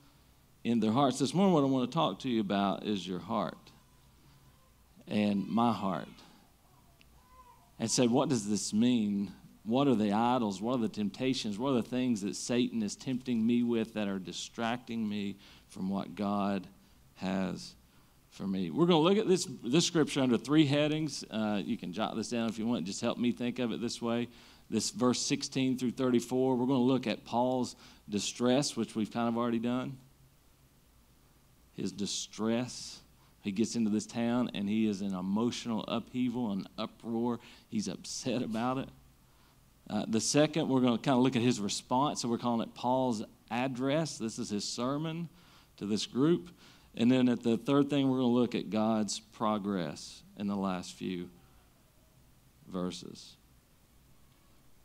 in 0.66 0.82
their 0.82 0.92
hearts. 0.92 1.18
This 1.18 1.34
morning, 1.34 1.54
what 1.54 1.64
I 1.64 1.68
want 1.68 1.90
to 1.90 1.96
talk 1.96 2.20
to 2.20 2.30
you 2.30 2.42
about 2.42 2.84
is 2.84 3.08
your 3.08 3.20
heart 3.20 3.72
and 5.08 5.48
my 5.48 5.72
heart. 5.72 6.10
And 7.80 7.90
say, 7.90 8.08
What 8.08 8.28
does 8.28 8.50
this 8.50 8.74
mean? 8.74 9.32
What 9.64 9.88
are 9.88 9.96
the 9.96 10.12
idols? 10.12 10.62
What 10.62 10.74
are 10.74 10.82
the 10.82 10.90
temptations? 10.90 11.58
What 11.58 11.70
are 11.70 11.82
the 11.82 11.90
things 11.90 12.20
that 12.22 12.36
Satan 12.36 12.84
is 12.84 12.98
tempting 12.98 13.48
me 13.48 13.64
with 13.64 13.94
that 13.94 14.10
are 14.10 14.20
distracting 14.20 15.08
me 15.08 15.38
from 15.70 15.88
what 15.88 16.16
God 16.16 16.68
has 17.16 17.76
for 18.32 18.48
me. 18.48 18.72
We're 18.72 18.86
going 18.86 19.04
to 19.04 19.10
look 19.10 19.18
at 19.18 19.28
this, 19.28 19.48
this 19.64 19.86
scripture 19.86 20.22
under 20.22 20.38
three 20.38 20.66
headings. 20.66 21.24
Uh, 21.30 21.62
you 21.64 21.78
can 21.78 21.94
jot 21.94 22.16
this 22.16 22.30
down 22.30 22.50
if 22.50 22.58
you 22.58 22.66
want. 22.66 22.86
Just 22.86 23.02
help 23.02 23.18
me 23.18 23.32
think 23.32 23.60
of 23.60 23.72
it 23.72 23.82
this 23.82 24.02
way. 24.02 24.30
This 24.70 24.90
verse 24.90 25.20
16 25.20 25.78
through 25.78 25.92
34, 25.92 26.56
we're 26.56 26.66
going 26.66 26.80
to 26.80 26.84
look 26.84 27.08
at 27.08 27.26
Paul's 27.26 27.76
distress, 28.10 28.78
which 28.78 28.96
we've 28.96 29.12
kind 29.12 29.28
of 29.28 29.38
already 29.38 29.60
done. 29.60 29.98
His 31.74 31.92
distress. 31.92 33.02
He 33.42 33.52
gets 33.52 33.76
into 33.76 33.90
this 33.90 34.06
town 34.06 34.52
and 34.54 34.70
he 34.70 34.88
is 34.88 35.02
in 35.02 35.14
emotional 35.14 35.84
upheaval 35.88 36.52
and 36.52 36.70
uproar. 36.78 37.40
He's 37.70 37.88
upset 37.90 38.42
about 38.42 38.78
it. 38.78 38.90
Uh, 39.90 40.06
the 40.08 40.22
second, 40.22 40.70
we're 40.70 40.80
going 40.80 40.98
to 40.98 41.04
kind 41.04 41.18
of 41.18 41.24
look 41.24 41.36
at 41.36 41.42
his 41.42 41.60
response. 41.60 42.22
So 42.22 42.30
we're 42.30 42.38
calling 42.38 42.62
it 42.62 42.74
Paul's 42.76 43.24
address. 43.50 44.18
This 44.18 44.40
is 44.40 44.50
his 44.50 44.64
sermon 44.64 45.28
to 45.78 45.86
this 45.86 46.06
group. 46.06 46.50
And 46.96 47.12
then 47.12 47.30
at 47.30 47.44
the 47.44 47.58
third 47.58 47.90
thing, 47.90 48.10
we're 48.10 48.18
going 48.18 48.30
to 48.30 48.40
look 48.40 48.56
at 48.56 48.70
God's 48.70 49.20
progress 49.20 50.24
in 50.38 50.48
the 50.48 50.56
last 50.56 50.94
few 50.94 51.30
verses. 52.68 53.36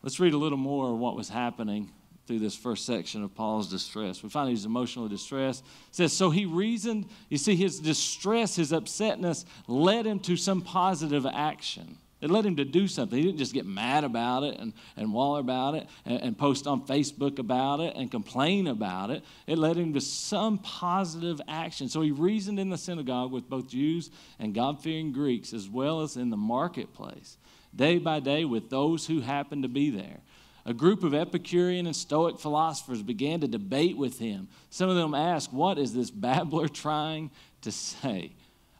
Let's 0.02 0.20
read 0.20 0.34
a 0.34 0.38
little 0.38 0.58
more 0.58 0.92
of 0.92 0.98
what 0.98 1.16
was 1.16 1.28
happening 1.28 1.90
through 2.26 2.38
this 2.40 2.56
first 2.56 2.84
section 2.84 3.22
of 3.22 3.34
Paul's 3.34 3.70
distress. 3.70 4.22
We 4.22 4.28
find 4.28 4.50
he's 4.50 4.64
emotionally 4.64 5.08
distressed. 5.08 5.64
It 5.88 5.94
says, 5.94 6.12
So 6.12 6.30
he 6.30 6.44
reasoned, 6.44 7.08
you 7.28 7.38
see, 7.38 7.54
his 7.56 7.80
distress, 7.80 8.56
his 8.56 8.72
upsetness 8.72 9.44
led 9.68 10.06
him 10.06 10.18
to 10.20 10.36
some 10.36 10.60
positive 10.60 11.26
action. 11.26 11.98
It 12.20 12.30
led 12.30 12.46
him 12.46 12.56
to 12.56 12.64
do 12.64 12.88
something. 12.88 13.18
He 13.18 13.24
didn't 13.24 13.38
just 13.38 13.52
get 13.52 13.66
mad 13.66 14.02
about 14.02 14.42
it 14.42 14.58
and, 14.58 14.72
and 14.96 15.12
waller 15.12 15.40
about 15.40 15.74
it 15.74 15.86
and, 16.06 16.20
and 16.22 16.38
post 16.38 16.66
on 16.66 16.86
Facebook 16.86 17.38
about 17.38 17.80
it 17.80 17.94
and 17.94 18.10
complain 18.10 18.66
about 18.68 19.10
it. 19.10 19.22
It 19.46 19.58
led 19.58 19.76
him 19.76 19.92
to 19.92 20.00
some 20.00 20.58
positive 20.58 21.40
action. 21.46 21.90
So 21.90 22.00
he 22.00 22.12
reasoned 22.12 22.58
in 22.58 22.70
the 22.70 22.78
synagogue 22.78 23.32
with 23.32 23.50
both 23.50 23.68
Jews 23.68 24.10
and 24.38 24.54
God 24.54 24.82
fearing 24.82 25.12
Greeks, 25.12 25.52
as 25.52 25.68
well 25.68 26.00
as 26.00 26.16
in 26.16 26.30
the 26.30 26.38
marketplace, 26.38 27.36
day 27.74 27.98
by 27.98 28.20
day 28.20 28.46
with 28.46 28.70
those 28.70 29.06
who 29.06 29.20
happened 29.20 29.64
to 29.64 29.68
be 29.68 29.90
there. 29.90 30.20
A 30.64 30.74
group 30.74 31.04
of 31.04 31.14
Epicurean 31.14 31.86
and 31.86 31.94
Stoic 31.94 32.40
philosophers 32.40 33.02
began 33.02 33.40
to 33.42 33.46
debate 33.46 33.96
with 33.96 34.18
him. 34.18 34.48
Some 34.70 34.88
of 34.88 34.96
them 34.96 35.14
asked, 35.14 35.52
What 35.52 35.78
is 35.78 35.92
this 35.92 36.10
babbler 36.10 36.66
trying 36.72 37.30
to 37.60 37.70
say? 37.70 38.32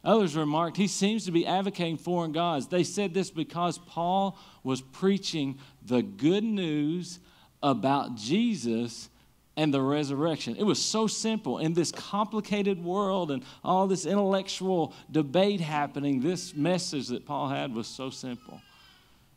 Others 0.07 0.37
remarked, 0.37 0.77
He 0.77 0.87
seems 0.87 1.25
to 1.25 1.31
be 1.31 1.45
advocating 1.45 1.97
foreign 1.97 2.31
gods. 2.31 2.67
They 2.67 2.85
said 2.85 3.13
this 3.13 3.29
because 3.29 3.77
Paul 3.77 4.39
was 4.63 4.79
preaching 4.81 5.59
the 5.85 6.01
good 6.01 6.45
news 6.45 7.19
about 7.61 8.15
Jesus 8.15 9.09
and 9.57 9.73
the 9.73 9.81
resurrection. 9.81 10.55
It 10.55 10.63
was 10.63 10.81
so 10.81 11.07
simple. 11.07 11.57
In 11.57 11.73
this 11.73 11.91
complicated 11.91 12.81
world 12.81 13.31
and 13.31 13.43
all 13.65 13.85
this 13.85 14.05
intellectual 14.05 14.93
debate 15.11 15.59
happening, 15.59 16.21
this 16.21 16.55
message 16.55 17.09
that 17.09 17.25
Paul 17.25 17.49
had 17.49 17.75
was 17.75 17.85
so 17.85 18.09
simple. 18.09 18.61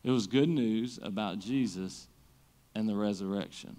It 0.04 0.12
was 0.12 0.28
good 0.28 0.48
news 0.48 1.00
about 1.02 1.40
Jesus 1.40 2.06
and 2.76 2.88
the 2.88 2.94
resurrection. 2.94 3.76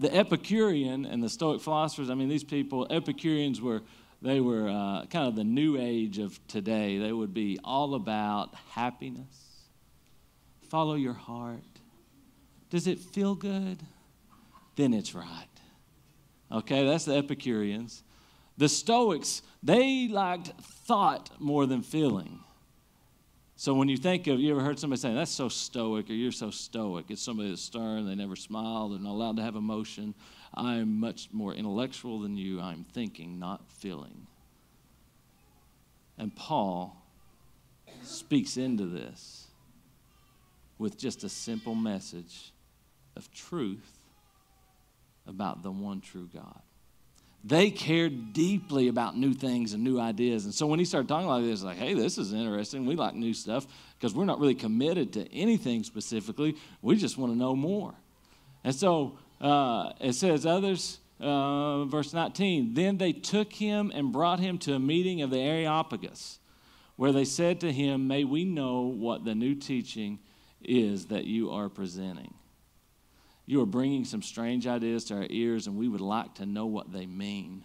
The 0.00 0.12
Epicurean 0.12 1.04
and 1.04 1.22
the 1.22 1.28
Stoic 1.28 1.60
philosophers, 1.60 2.10
I 2.10 2.14
mean, 2.14 2.28
these 2.28 2.42
people, 2.42 2.88
Epicureans 2.90 3.60
were, 3.60 3.82
they 4.22 4.40
were 4.40 4.68
uh, 4.68 5.06
kind 5.06 5.28
of 5.28 5.36
the 5.36 5.44
new 5.44 5.78
age 5.78 6.18
of 6.18 6.38
today. 6.46 6.98
They 6.98 7.12
would 7.12 7.32
be 7.32 7.58
all 7.64 7.94
about 7.94 8.54
happiness, 8.72 9.64
follow 10.68 10.94
your 10.94 11.14
heart. 11.14 11.62
Does 12.70 12.86
it 12.86 13.00
feel 13.00 13.34
good? 13.34 13.82
Then 14.76 14.94
it's 14.94 15.14
right. 15.14 15.46
Okay, 16.52 16.86
that's 16.86 17.04
the 17.04 17.16
Epicureans. 17.16 18.02
The 18.56 18.68
Stoics, 18.68 19.42
they 19.62 20.08
liked 20.08 20.52
thought 20.86 21.30
more 21.40 21.66
than 21.66 21.82
feeling. 21.82 22.40
So 23.56 23.74
when 23.74 23.88
you 23.88 23.96
think 23.96 24.26
of, 24.26 24.40
you 24.40 24.52
ever 24.52 24.62
heard 24.62 24.78
somebody 24.78 25.00
say, 25.00 25.12
that's 25.12 25.30
so 25.30 25.48
stoic 25.48 26.08
or 26.08 26.14
you're 26.14 26.32
so 26.32 26.50
stoic? 26.50 27.06
It's 27.10 27.20
somebody 27.20 27.50
that's 27.50 27.60
stern, 27.60 28.06
they 28.06 28.14
never 28.14 28.36
smile, 28.36 28.88
they're 28.88 28.98
not 28.98 29.10
allowed 29.10 29.36
to 29.36 29.42
have 29.42 29.54
emotion. 29.54 30.14
I'm 30.54 30.98
much 30.98 31.28
more 31.32 31.54
intellectual 31.54 32.20
than 32.20 32.36
you. 32.36 32.60
I'm 32.60 32.84
thinking, 32.92 33.38
not 33.38 33.70
feeling. 33.70 34.26
And 36.18 36.34
Paul 36.34 36.96
speaks 38.02 38.56
into 38.56 38.86
this 38.86 39.46
with 40.78 40.98
just 40.98 41.24
a 41.24 41.28
simple 41.28 41.74
message 41.74 42.52
of 43.16 43.32
truth 43.32 43.98
about 45.26 45.62
the 45.62 45.70
one 45.70 46.00
true 46.00 46.28
God. 46.32 46.60
They 47.42 47.70
cared 47.70 48.34
deeply 48.34 48.88
about 48.88 49.16
new 49.16 49.32
things 49.32 49.72
and 49.72 49.82
new 49.82 49.98
ideas. 49.98 50.44
And 50.44 50.52
so 50.52 50.66
when 50.66 50.78
he 50.78 50.84
started 50.84 51.08
talking 51.08 51.26
like 51.26 51.42
this, 51.42 51.62
like, 51.62 51.78
hey, 51.78 51.94
this 51.94 52.18
is 52.18 52.34
interesting. 52.34 52.84
We 52.84 52.96
like 52.96 53.14
new 53.14 53.32
stuff 53.32 53.66
because 53.98 54.14
we're 54.14 54.26
not 54.26 54.40
really 54.40 54.54
committed 54.54 55.14
to 55.14 55.32
anything 55.32 55.82
specifically. 55.84 56.56
We 56.82 56.96
just 56.96 57.16
want 57.16 57.32
to 57.32 57.38
know 57.38 57.56
more. 57.56 57.94
And 58.62 58.74
so 58.74 59.18
uh, 59.40 59.92
it 60.00 60.14
says, 60.14 60.44
others, 60.44 60.98
uh, 61.20 61.84
verse 61.84 62.12
19, 62.12 62.74
then 62.74 62.98
they 62.98 63.12
took 63.12 63.52
him 63.52 63.90
and 63.94 64.12
brought 64.12 64.40
him 64.40 64.58
to 64.58 64.74
a 64.74 64.78
meeting 64.78 65.22
of 65.22 65.30
the 65.30 65.38
Areopagus, 65.38 66.38
where 66.96 67.12
they 67.12 67.24
said 67.24 67.60
to 67.60 67.72
him, 67.72 68.06
May 68.06 68.24
we 68.24 68.44
know 68.44 68.82
what 68.82 69.24
the 69.24 69.34
new 69.34 69.54
teaching 69.54 70.18
is 70.62 71.06
that 71.06 71.24
you 71.24 71.50
are 71.50 71.68
presenting. 71.68 72.34
You 73.46 73.62
are 73.62 73.66
bringing 73.66 74.04
some 74.04 74.22
strange 74.22 74.66
ideas 74.66 75.04
to 75.06 75.16
our 75.16 75.26
ears, 75.30 75.66
and 75.66 75.76
we 75.76 75.88
would 75.88 76.00
like 76.00 76.34
to 76.34 76.46
know 76.46 76.66
what 76.66 76.92
they 76.92 77.06
mean. 77.06 77.64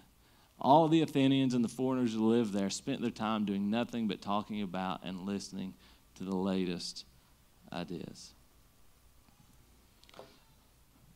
All 0.59 0.87
the 0.87 1.01
Athenians 1.01 1.53
and 1.53 1.63
the 1.63 1.69
foreigners 1.69 2.13
who 2.13 2.29
lived 2.29 2.53
there 2.53 2.69
spent 2.69 3.01
their 3.01 3.11
time 3.11 3.45
doing 3.45 3.69
nothing 3.69 4.07
but 4.07 4.21
talking 4.21 4.61
about 4.61 5.01
and 5.03 5.25
listening 5.25 5.73
to 6.15 6.23
the 6.23 6.35
latest 6.35 7.03
ideas. 7.73 8.34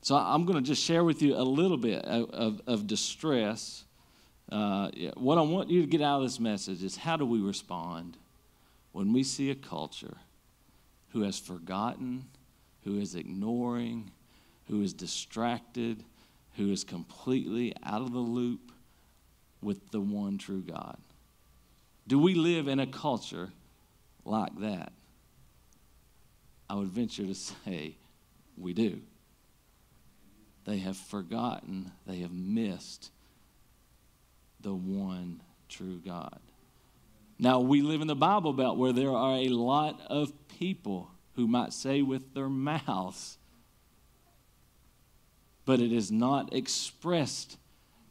So 0.01 0.15
I'm 0.15 0.45
going 0.45 0.63
to 0.63 0.67
just 0.67 0.83
share 0.83 1.03
with 1.03 1.21
you 1.21 1.35
a 1.35 1.43
little 1.43 1.77
bit 1.77 2.05
of, 2.05 2.29
of, 2.31 2.61
of 2.67 2.87
distress. 2.87 3.83
Uh, 4.51 4.89
what 5.15 5.37
I 5.37 5.41
want 5.41 5.69
you 5.69 5.81
to 5.81 5.87
get 5.87 6.01
out 6.01 6.17
of 6.17 6.23
this 6.23 6.39
message 6.39 6.83
is 6.83 6.95
how 6.95 7.17
do 7.17 7.25
we 7.25 7.39
respond 7.39 8.17
when 8.91 9.13
we 9.13 9.23
see 9.23 9.51
a 9.51 9.55
culture 9.55 10.17
who 11.09 11.23
has 11.23 11.37
forgotten, 11.37 12.25
who 12.83 12.99
is 12.99 13.15
ignoring, 13.15 14.11
who 14.67 14.81
is 14.81 14.93
distracted, 14.93 16.03
who 16.55 16.71
is 16.71 16.83
completely 16.83 17.73
out 17.83 18.01
of 18.01 18.13
the 18.13 18.19
loop 18.19 18.71
with 19.61 19.91
the 19.91 19.99
one 19.99 20.37
true 20.37 20.61
God? 20.61 20.97
Do 22.07 22.17
we 22.17 22.35
live 22.35 22.67
in 22.67 22.79
a 22.79 22.87
culture 22.87 23.51
like 24.23 24.57
that? 24.59 24.93
I 26.69 26.75
would 26.75 26.87
venture 26.87 27.25
to 27.25 27.35
say 27.65 27.97
we 28.57 28.73
do. 28.73 29.01
They 30.69 30.77
have 30.77 30.97
forgotten, 30.97 31.93
they 32.05 32.17
have 32.17 32.31
missed 32.31 33.09
the 34.61 34.75
one 34.75 35.41
true 35.67 35.99
God. 36.05 36.39
Now, 37.39 37.59
we 37.59 37.81
live 37.81 38.01
in 38.01 38.07
the 38.07 38.15
Bible 38.15 38.53
Belt 38.53 38.77
where 38.77 38.93
there 38.93 39.09
are 39.09 39.37
a 39.37 39.47
lot 39.47 39.99
of 40.11 40.31
people 40.47 41.09
who 41.35 41.47
might 41.47 41.73
say 41.73 42.03
with 42.03 42.35
their 42.35 42.49
mouths, 42.49 43.39
but 45.65 45.79
it 45.79 45.91
is 45.91 46.11
not 46.11 46.53
expressed 46.53 47.57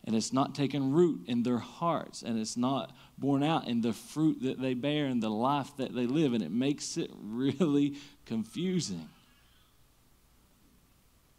and 0.03 0.17
it's 0.17 0.33
not 0.33 0.57
taken 0.57 0.91
root 0.91 1.27
in 1.29 1.45
their 1.45 1.59
hearts 1.59 2.23
and 2.23 2.41
it's 2.41 2.57
not 2.57 2.91
borne 3.17 3.45
out 3.45 3.69
in 3.69 3.83
the 3.83 3.93
fruit 3.93 4.43
that 4.43 4.61
they 4.61 4.75
bear 4.75 5.07
and 5.07 5.23
the 5.23 5.31
life 5.31 5.77
that 5.77 5.95
they 5.95 6.07
live 6.07 6.33
and 6.33 6.43
it 6.43 6.51
makes 6.51 6.97
it 6.97 7.13
really 7.23 7.95
confusing 8.27 9.09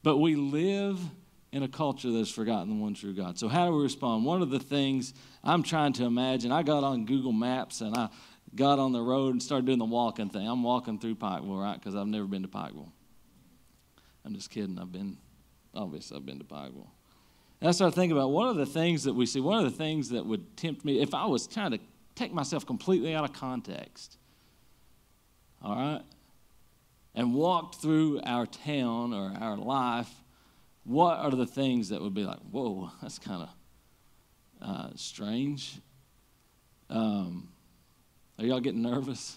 but 0.04 0.18
we 0.18 0.36
live 0.36 1.00
in 1.52 1.64
a 1.64 1.68
culture 1.68 2.12
that's 2.12 2.32
forgotten 2.32 2.70
the 2.70 2.76
one 2.76 2.94
true 2.94 3.14
god. 3.14 3.40
So 3.40 3.48
how 3.48 3.66
do 3.66 3.76
we 3.76 3.84
respond? 3.84 4.26
One 4.26 4.42
of 4.42 4.50
the 4.50 4.60
things 4.60 5.14
i'm 5.44 5.64
trying 5.64 5.94
to 5.94 6.04
imagine 6.04 6.52
i 6.52 6.62
got 6.64 6.84
on 6.84 7.06
google 7.06 7.32
maps 7.32 7.80
and 7.80 7.96
i 7.96 8.10
got 8.56 8.78
on 8.78 8.92
the 8.92 9.02
road 9.02 9.32
and 9.32 9.42
started 9.42 9.66
doing 9.66 9.80
the 9.80 9.86
walking 9.86 10.30
thing. 10.30 10.48
I'm 10.48 10.64
walking 10.64 11.00
through 11.00 11.16
pikeville 11.16 11.62
right? 11.62 11.76
Because 11.76 11.96
i've 11.96 12.08
never 12.08 12.26
been 12.26 12.42
to 12.44 12.48
pikeville. 12.48 12.92
I'm 14.26 14.36
just 14.36 14.50
kidding. 14.50 14.78
I've 14.78 14.92
been 14.92 15.18
obviously 15.74 16.18
I've 16.18 16.26
been 16.26 16.40
to 16.40 16.46
Pikeville. 16.46 16.88
And 17.62 17.68
I 17.68 17.72
started 17.72 17.96
thinking 17.96 18.18
about 18.18 18.32
one 18.32 18.48
of 18.48 18.56
the 18.56 18.66
things 18.66 19.04
that 19.04 19.14
we 19.14 19.26
see, 19.26 19.40
one 19.40 19.64
of 19.64 19.70
the 19.70 19.78
things 19.78 20.10
that 20.10 20.26
would 20.26 20.56
tempt 20.56 20.86
me, 20.86 21.02
if 21.02 21.14
I 21.14 21.26
was 21.26 21.48
trying 21.48 21.72
to 21.72 21.80
take 22.16 22.34
myself 22.34 22.66
completely 22.66 23.14
out 23.14 23.24
of 23.24 23.34
context, 23.34 24.18
all 25.62 25.76
right, 25.76 26.02
and 27.20 27.34
walked 27.34 27.76
through 27.76 28.22
our 28.24 28.46
town 28.46 29.14
or 29.14 29.34
our 29.42 29.58
life, 29.58 30.10
what 30.86 31.18
are 31.18 31.32
the 31.32 31.46
things 31.46 31.90
that 31.90 32.02
would 32.02 32.14
be 32.14 32.24
like, 32.24 32.40
whoa, 32.50 32.90
that's 33.02 33.20
kind 33.20 33.42
of 33.42 33.50
uh, 34.62 34.90
strange? 34.96 35.82
Um, 36.90 37.50
are 38.40 38.46
y'all 38.46 38.62
getting 38.62 38.82
nervous? 38.82 39.36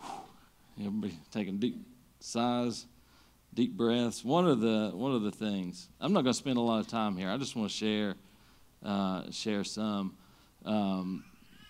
Everybody 0.80 1.18
taking 1.30 1.58
deep 1.58 1.76
sighs 2.18 2.86
deep 3.52 3.76
breaths. 3.76 4.24
One 4.24 4.46
of 4.46 4.60
the 4.60 4.92
one 4.94 5.12
of 5.12 5.20
the 5.20 5.32
things 5.32 5.90
I'm 6.00 6.14
not 6.14 6.22
going 6.22 6.32
to 6.32 6.38
spend 6.38 6.56
a 6.56 6.62
lot 6.62 6.80
of 6.80 6.88
time 6.88 7.14
here. 7.14 7.28
I 7.28 7.36
just 7.36 7.54
want 7.54 7.70
to 7.70 7.76
share 7.76 8.14
uh, 8.82 9.30
share 9.30 9.64
some, 9.64 10.16
um, 10.64 11.24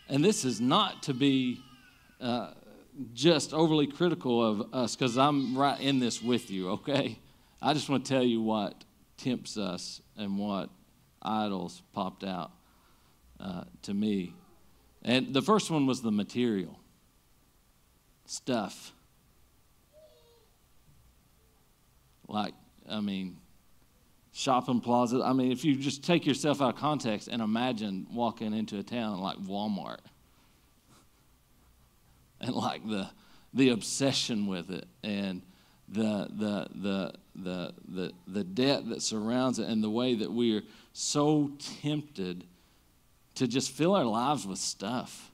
and 0.08 0.24
this 0.24 0.44
is 0.44 0.60
not 0.60 1.02
to 1.04 1.14
be 1.14 1.60
uh, 2.20 2.52
just 3.12 3.52
overly 3.52 3.86
critical 3.86 4.44
of 4.44 4.74
us 4.74 4.96
because 4.96 5.16
I'm 5.16 5.56
right 5.56 5.80
in 5.80 5.98
this 5.98 6.22
with 6.22 6.50
you. 6.50 6.70
Okay, 6.70 7.18
I 7.60 7.72
just 7.72 7.88
want 7.88 8.04
to 8.04 8.12
tell 8.12 8.22
you 8.22 8.42
what 8.42 8.84
tempts 9.16 9.56
us 9.56 10.00
and 10.16 10.38
what 10.38 10.70
idols 11.22 11.82
popped 11.92 12.24
out 12.24 12.52
uh, 13.38 13.64
to 13.82 13.94
me. 13.94 14.34
And 15.02 15.32
the 15.32 15.42
first 15.42 15.70
one 15.70 15.86
was 15.86 16.02
the 16.02 16.10
material 16.10 16.78
stuff 18.26 18.92
like, 22.28 22.54
I 22.88 23.00
mean, 23.00 23.38
shopping 24.32 24.80
plaza. 24.80 25.20
I 25.24 25.32
mean, 25.32 25.50
if 25.50 25.64
you 25.64 25.74
just 25.74 26.04
take 26.04 26.24
yourself 26.24 26.62
out 26.62 26.74
of 26.74 26.80
context 26.80 27.28
and 27.28 27.42
imagine 27.42 28.06
walking 28.12 28.54
into 28.54 28.78
a 28.78 28.82
town 28.82 29.20
like 29.20 29.36
Walmart 29.38 29.98
and 32.40 32.54
like 32.54 32.86
the 32.88 33.08
the 33.52 33.70
obsession 33.70 34.46
with 34.46 34.70
it 34.70 34.86
and 35.02 35.42
the, 35.88 36.28
the, 36.30 36.68
the, 36.72 37.12
the, 37.34 37.74
the, 37.88 38.12
the 38.28 38.44
debt 38.44 38.88
that 38.88 39.02
surrounds 39.02 39.58
it 39.58 39.68
and 39.68 39.82
the 39.82 39.90
way 39.90 40.14
that 40.14 40.30
we 40.30 40.56
are 40.56 40.62
so 40.92 41.50
tempted 41.82 42.44
to 43.34 43.48
just 43.48 43.72
fill 43.72 43.96
our 43.96 44.04
lives 44.04 44.46
with 44.46 44.58
stuff 44.58 45.32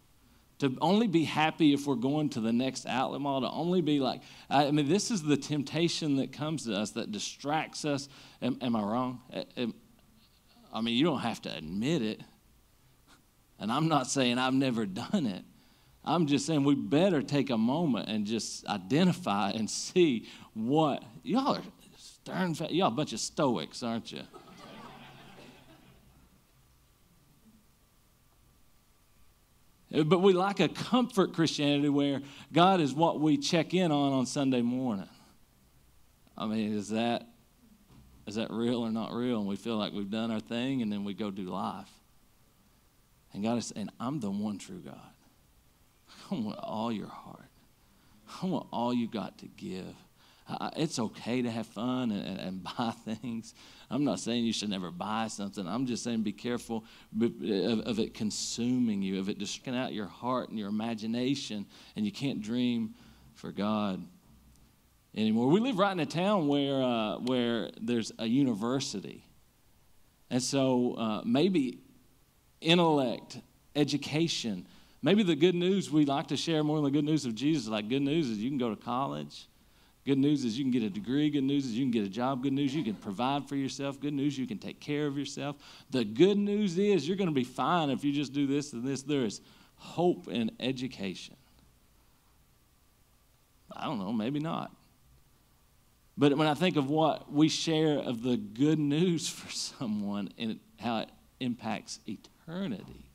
to 0.59 0.75
only 0.81 1.07
be 1.07 1.25
happy 1.25 1.75
if 1.75 1.87
we're 1.87 1.95
going 1.97 2.31
to 2.31 2.41
the 2.41 2.53
next 2.53 2.87
outlet 2.87 3.21
mall, 3.21 3.43
to 3.43 3.51
only 3.51 3.83
be 3.83 4.01
like, 4.01 4.23
I 4.49 4.71
mean, 4.71 4.89
this 4.89 5.11
is 5.11 5.23
the 5.23 5.37
temptation 5.37 6.17
that 6.17 6.33
comes 6.33 6.65
to 6.65 6.75
us 6.75 6.93
that 6.93 7.13
distracts 7.13 7.85
us. 7.85 8.09
Am, 8.41 8.57
am 8.63 8.75
I 8.75 8.83
wrong? 8.83 9.21
I 10.73 10.81
mean, 10.81 10.95
you 10.95 11.05
don't 11.05 11.21
have 11.21 11.43
to 11.43 11.55
admit 11.55 12.01
it. 12.01 12.23
And 13.59 13.71
I'm 13.71 13.89
not 13.89 14.07
saying 14.07 14.39
I've 14.39 14.55
never 14.55 14.87
done 14.87 15.27
it. 15.27 15.45
I'm 16.07 16.27
just 16.27 16.47
saying 16.47 16.63
we 16.63 16.75
better 16.75 17.21
take 17.21 17.51
a 17.51 17.59
moment 17.59 18.09
and 18.09 18.27
just 18.27 18.67
identify 18.67 19.51
and 19.51 19.69
see 19.69 20.29
what 20.55 21.03
y'all 21.25 21.57
are 21.57 21.63
stern, 21.97 22.55
y'all 22.71 22.89
a 22.89 22.91
bunch 22.91 23.13
of 23.13 23.21
stoics, 23.21 23.83
aren't 23.83 24.13
you? 24.13 24.23
Eh, 29.93 30.03
but 30.03 30.21
we 30.21 30.33
like 30.33 30.61
a 30.61 30.69
comfort 30.69 31.33
Christianity 31.33 31.89
where 31.89 32.21
God 32.53 32.81
is 32.81 32.93
what 32.93 33.21
we 33.21 33.37
check 33.37 33.75
in 33.75 33.93
on 33.93 34.13
on 34.13 34.27
Sunday 34.27 34.63
morning. 34.63 35.09
I 36.37 36.47
mean, 36.47 36.75
is 36.75 36.89
that 36.89 37.29
is 38.27 38.35
that 38.35 38.51
real 38.51 38.81
or 38.81 38.91
not 38.91 39.13
real? 39.13 39.39
And 39.39 39.47
we 39.47 39.57
feel 39.57 39.77
like 39.77 39.93
we've 39.93 40.11
done 40.11 40.33
our 40.33 40.41
thing, 40.41 40.83
and 40.83 40.93
then 40.93 41.05
we 41.05 41.15
go 41.15 41.31
do 41.31 41.45
life. 41.45 41.91
And 43.33 43.43
God 43.43 43.59
is 43.59 43.67
saying, 43.67 43.91
"I'm 44.01 44.19
the 44.19 44.31
one 44.31 44.59
true 44.59 44.81
God. 44.81 45.13
I 46.31 46.35
want 46.35 46.59
all 46.59 46.93
your 46.93 47.09
heart. 47.09 47.49
I 48.43 48.47
want 48.47 48.67
all 48.73 48.93
you 48.93 49.09
got 49.09 49.39
to 49.39 49.47
give." 49.47 49.95
it's 50.77 50.99
okay 50.99 51.43
to 51.43 51.51
have 51.51 51.67
fun 51.67 52.11
and, 52.13 52.39
and, 52.39 52.63
buy 52.79 52.93
things. 53.05 53.55
I'm 53.91 54.05
not 54.05 54.21
saying 54.21 54.45
you 54.45 54.53
should 54.53 54.71
never 54.71 54.91
buy 54.91 55.29
something. 55.29 55.67
I'm 55.67 55.87
just 55.87 56.05
saying 56.05 56.23
be 56.23 56.33
careful 56.33 56.85
of, 57.21 57.81
of 57.81 57.99
it 57.99 58.15
consuming 58.15 59.03
you, 59.03 59.19
of 59.19 59.29
it 59.29 59.39
just 59.39 59.67
out 59.69 59.93
your 59.93 60.07
heart 60.07 60.51
and 60.51 60.59
your 60.59 60.69
imagination, 60.69 61.67
and 61.97 62.05
you 62.07 62.13
can't 62.13 62.41
dream 62.41 62.95
for 63.35 63.51
God 63.51 64.07
anymore. 65.15 65.49
We 65.49 65.61
live 65.61 65.79
right 65.79 65.93
in 65.93 66.01
a 66.01 66.07
town 66.07 66.49
where, 66.49 66.83
uh, 66.83 67.19
where 67.19 67.71
there's 67.81 68.13
a 68.19 68.27
university. 68.27 69.25
And 70.31 70.43
so 70.43 70.95
uh, 70.95 71.23
maybe 71.25 71.81
intellect, 72.61 73.41
education, 73.75 74.67
maybe 75.03 75.23
the 75.23 75.37
good 75.37 75.55
news 75.55 75.91
we 75.91 76.05
like 76.05 76.29
to 76.29 76.37
share 76.37 76.65
more 76.65 76.77
than 76.77 76.85
the 76.85 76.91
good 76.91 77.05
news 77.05 77.25
of 77.25 77.35
Jesus. 77.35 77.69
Like, 77.69 77.89
good 77.89 78.03
news 78.03 78.29
is 78.29 78.39
you 78.39 78.51
can 78.51 78.59
go 78.59 78.71
to 78.71 78.77
college 78.77 79.49
Good 80.07 80.19
news 80.19 80.45
is 80.45 80.57
you 80.57 80.65
can 80.65 80.71
get 80.71 80.85
a 80.85 80.89
degree. 80.89 81.29
Good 81.31 81.43
news 81.43 81.67
is 81.67 81.73
you 81.73 81.85
can 81.85 81.91
get 81.91 82.05
a 82.05 82.09
job. 82.09 82.45
Good 82.45 82.53
news 82.53 82.73
you 82.73 82.85
can 82.85 82.95
provide 82.95 83.49
for 83.49 83.57
yourself. 83.57 84.01
Good 84.01 84.15
news 84.15 84.39
you 84.39 84.47
can 84.47 84.59
take 84.59 84.79
care 84.79 85.09
of 85.09 85.19
yourself. 85.19 85.57
The 85.91 86.05
good 86.05 86.39
news 86.39 86.79
is 86.79 87.09
you're 87.09 87.17
going 87.17 87.29
to 87.29 87.35
be 87.35 87.43
fine 87.43 87.91
if 87.91 88.05
you 88.05 88.13
just 88.13 88.33
do 88.33 88.47
this 88.47 88.73
and 88.73 88.85
this. 88.85 89.03
There 89.03 89.25
is 89.25 89.41
hope 89.75 90.29
in 90.29 90.53
education. 90.61 91.35
I 93.77 93.87
don't 93.87 93.99
know, 93.99 94.13
maybe 94.13 94.39
not. 94.39 94.71
But 96.17 96.37
when 96.37 96.47
I 96.47 96.55
think 96.55 96.77
of 96.77 96.89
what 96.89 97.33
we 97.33 97.49
share 97.49 97.99
of 97.99 98.23
the 98.23 98.37
good 98.37 98.79
news 98.79 99.29
for 99.29 99.51
someone 99.51 100.29
and 100.39 100.61
how 100.79 101.01
it 101.01 101.11
impacts 101.41 101.99
eternity, 102.07 103.06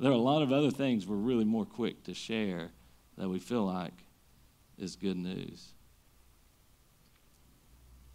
there 0.00 0.10
are 0.10 0.14
a 0.14 0.18
lot 0.18 0.42
of 0.42 0.52
other 0.52 0.70
things 0.70 1.06
we're 1.06 1.16
really 1.16 1.44
more 1.44 1.64
quick 1.64 2.04
to 2.04 2.14
share 2.14 2.70
that 3.16 3.28
we 3.28 3.38
feel 3.38 3.64
like 3.64 3.92
is 4.78 4.96
good 4.96 5.16
news. 5.16 5.72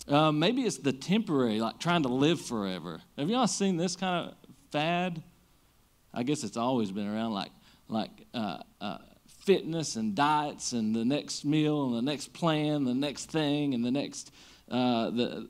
Uh, 0.07 0.31
maybe 0.31 0.63
it's 0.63 0.77
the 0.77 0.91
temporary, 0.91 1.59
like 1.59 1.79
trying 1.79 2.03
to 2.03 2.09
live 2.09 2.41
forever. 2.41 2.99
Have 3.17 3.29
y'all 3.29 3.47
seen 3.47 3.77
this 3.77 3.95
kind 3.95 4.29
of 4.29 4.35
fad? 4.71 5.21
I 6.13 6.23
guess 6.23 6.43
it's 6.43 6.57
always 6.57 6.91
been 6.91 7.07
around, 7.07 7.33
like 7.33 7.51
like 7.87 8.09
uh, 8.33 8.59
uh, 8.81 8.97
fitness 9.45 9.95
and 9.95 10.15
diets 10.15 10.73
and 10.73 10.95
the 10.95 11.05
next 11.05 11.45
meal 11.45 11.87
and 11.87 11.95
the 11.95 12.11
next 12.11 12.33
plan, 12.33 12.85
the 12.85 12.93
next 12.93 13.31
thing 13.31 13.73
and 13.73 13.85
the 13.85 13.91
next 13.91 14.31
uh, 14.69 15.11
the. 15.11 15.49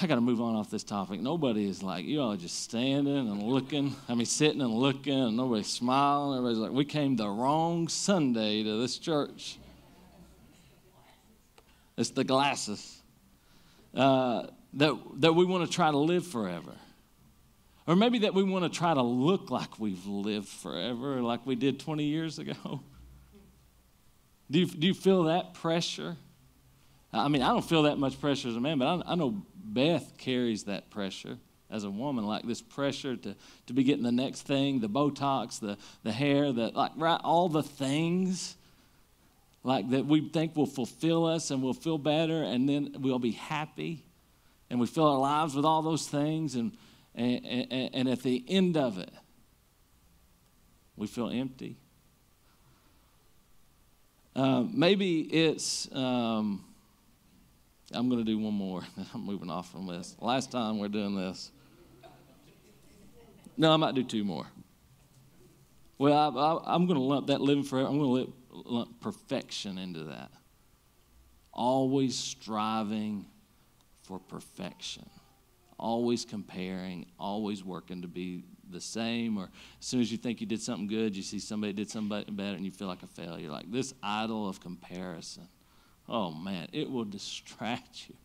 I 0.00 0.06
got 0.06 0.14
to 0.14 0.20
move 0.20 0.40
on 0.40 0.54
off 0.54 0.70
this 0.70 0.84
topic. 0.84 1.20
Nobody 1.20 1.68
is 1.68 1.82
like, 1.82 2.04
you 2.04 2.20
all 2.20 2.32
are 2.32 2.36
just 2.36 2.62
standing 2.62 3.16
and 3.16 3.42
looking. 3.42 3.94
I 4.08 4.14
mean, 4.14 4.26
sitting 4.26 4.60
and 4.60 4.72
looking, 4.72 5.18
and 5.18 5.36
nobody's 5.36 5.66
smiling. 5.66 6.38
Everybody's 6.38 6.58
like, 6.58 6.72
we 6.72 6.84
came 6.84 7.16
the 7.16 7.28
wrong 7.28 7.88
Sunday 7.88 8.62
to 8.62 8.80
this 8.80 8.98
church. 8.98 9.58
It's 11.96 12.10
the 12.10 12.24
glasses. 12.24 13.02
Uh, 13.94 14.46
that, 14.74 14.96
that 15.16 15.32
we 15.34 15.44
want 15.44 15.68
to 15.68 15.70
try 15.70 15.90
to 15.90 15.98
live 15.98 16.26
forever. 16.26 16.72
Or 17.86 17.96
maybe 17.96 18.20
that 18.20 18.34
we 18.34 18.42
want 18.42 18.70
to 18.70 18.70
try 18.70 18.94
to 18.94 19.02
look 19.02 19.50
like 19.50 19.78
we've 19.78 20.06
lived 20.06 20.48
forever, 20.48 21.20
like 21.20 21.44
we 21.44 21.56
did 21.56 21.80
20 21.80 22.04
years 22.04 22.38
ago. 22.38 22.54
Do 24.50 24.58
you, 24.58 24.66
do 24.66 24.88
you 24.88 24.94
feel 24.94 25.24
that 25.24 25.54
pressure? 25.54 26.16
I 27.12 27.28
mean, 27.28 27.40
I 27.40 27.50
don't 27.50 27.64
feel 27.64 27.84
that 27.84 27.98
much 27.98 28.20
pressure 28.20 28.48
as 28.48 28.56
a 28.56 28.60
man, 28.60 28.80
but 28.80 28.86
I, 28.86 29.12
I 29.12 29.14
know 29.14 29.42
Beth 29.72 30.14
carries 30.18 30.64
that 30.64 30.90
pressure 30.90 31.38
as 31.70 31.84
a 31.84 31.90
woman, 31.90 32.26
like 32.26 32.44
this 32.44 32.60
pressure 32.60 33.16
to, 33.16 33.34
to 33.66 33.72
be 33.72 33.84
getting 33.84 34.02
the 34.02 34.12
next 34.12 34.42
thing, 34.42 34.80
the 34.80 34.88
Botox, 34.88 35.60
the, 35.60 35.78
the 36.02 36.10
hair, 36.10 36.52
the, 36.52 36.68
like, 36.74 36.92
right, 36.96 37.20
all 37.22 37.48
the 37.48 37.62
things 37.62 38.56
like 39.62 39.90
that 39.90 40.06
we 40.06 40.28
think 40.28 40.56
will 40.56 40.66
fulfill 40.66 41.26
us 41.26 41.50
and 41.50 41.62
we'll 41.62 41.74
feel 41.74 41.98
better 41.98 42.42
and 42.42 42.68
then 42.68 42.96
we'll 42.98 43.18
be 43.18 43.32
happy 43.32 44.04
and 44.70 44.80
we 44.80 44.86
fill 44.86 45.06
our 45.06 45.18
lives 45.18 45.54
with 45.54 45.64
all 45.64 45.82
those 45.82 46.08
things 46.08 46.54
and, 46.54 46.72
and, 47.14 47.44
and, 47.44 47.90
and 47.94 48.08
at 48.08 48.22
the 48.22 48.44
end 48.48 48.76
of 48.76 48.98
it 48.98 49.12
we 50.96 51.06
feel 51.06 51.30
empty. 51.30 51.76
Uh, 54.34 54.64
maybe 54.72 55.20
it's 55.20 55.88
um, 55.94 56.64
i'm 57.92 58.08
going 58.08 58.24
to 58.24 58.30
do 58.30 58.38
one 58.38 58.54
more 58.54 58.82
i'm 59.14 59.24
moving 59.24 59.50
off 59.50 59.70
from 59.70 59.86
this 59.86 60.16
last 60.20 60.50
time 60.50 60.78
we're 60.78 60.88
doing 60.88 61.16
this 61.16 61.50
no 63.56 63.72
i 63.72 63.76
might 63.76 63.94
do 63.94 64.02
two 64.02 64.24
more 64.24 64.46
well 65.98 66.62
I, 66.66 66.74
am 66.74 66.86
going 66.86 66.98
to 66.98 67.04
lump 67.04 67.26
that 67.28 67.40
living 67.40 67.64
forever 67.64 67.88
i'm 67.88 67.98
going 67.98 68.26
to 68.26 68.32
lump 68.52 69.00
perfection 69.00 69.78
into 69.78 70.04
that. 70.04 70.30
Always 71.52 72.16
striving 72.16 73.26
for 74.02 74.18
perfection. 74.18 75.08
Always 75.78 76.24
comparing, 76.24 77.06
always 77.18 77.64
working 77.64 78.02
to 78.02 78.08
be 78.08 78.44
the 78.70 78.80
same. 78.80 79.38
Or 79.38 79.44
as 79.80 79.86
soon 79.86 80.00
as 80.00 80.12
you 80.12 80.18
think 80.18 80.40
you 80.40 80.46
did 80.46 80.60
something 80.60 80.86
good, 80.86 81.16
you 81.16 81.22
see 81.22 81.38
somebody 81.38 81.72
did 81.72 81.90
something 81.90 82.34
better 82.34 82.56
and 82.56 82.64
you 82.64 82.70
feel 82.70 82.88
like 82.88 83.02
a 83.02 83.06
failure. 83.06 83.50
Like 83.50 83.70
this 83.70 83.94
idol 84.02 84.48
of 84.48 84.60
comparison. 84.60 85.48
Oh 86.10 86.32
man, 86.32 86.68
it 86.72 86.90
will 86.90 87.04
distract 87.04 88.08
you 88.08 88.16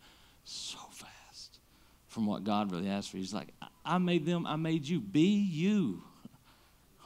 so 0.43 0.80
fast 0.91 1.60
from 2.08 2.26
what 2.26 2.43
God 2.43 2.71
really 2.71 2.88
has 2.88 3.08
for. 3.08 3.17
He's 3.17 3.34
like, 3.34 3.50
I 3.86 4.00
made 4.00 4.26
them, 4.26 4.45
I 4.48 4.56
made 4.56 4.86
you. 4.88 5.00
Be 5.00 5.21
you. 5.21 6.04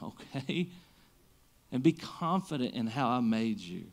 Okay? 0.02 0.70
and 1.72 1.82
be 1.82 1.92
confident 1.92 2.74
in 2.74 2.86
how 2.86 3.08
I 3.08 3.20
made 3.20 3.60
you 3.60 3.84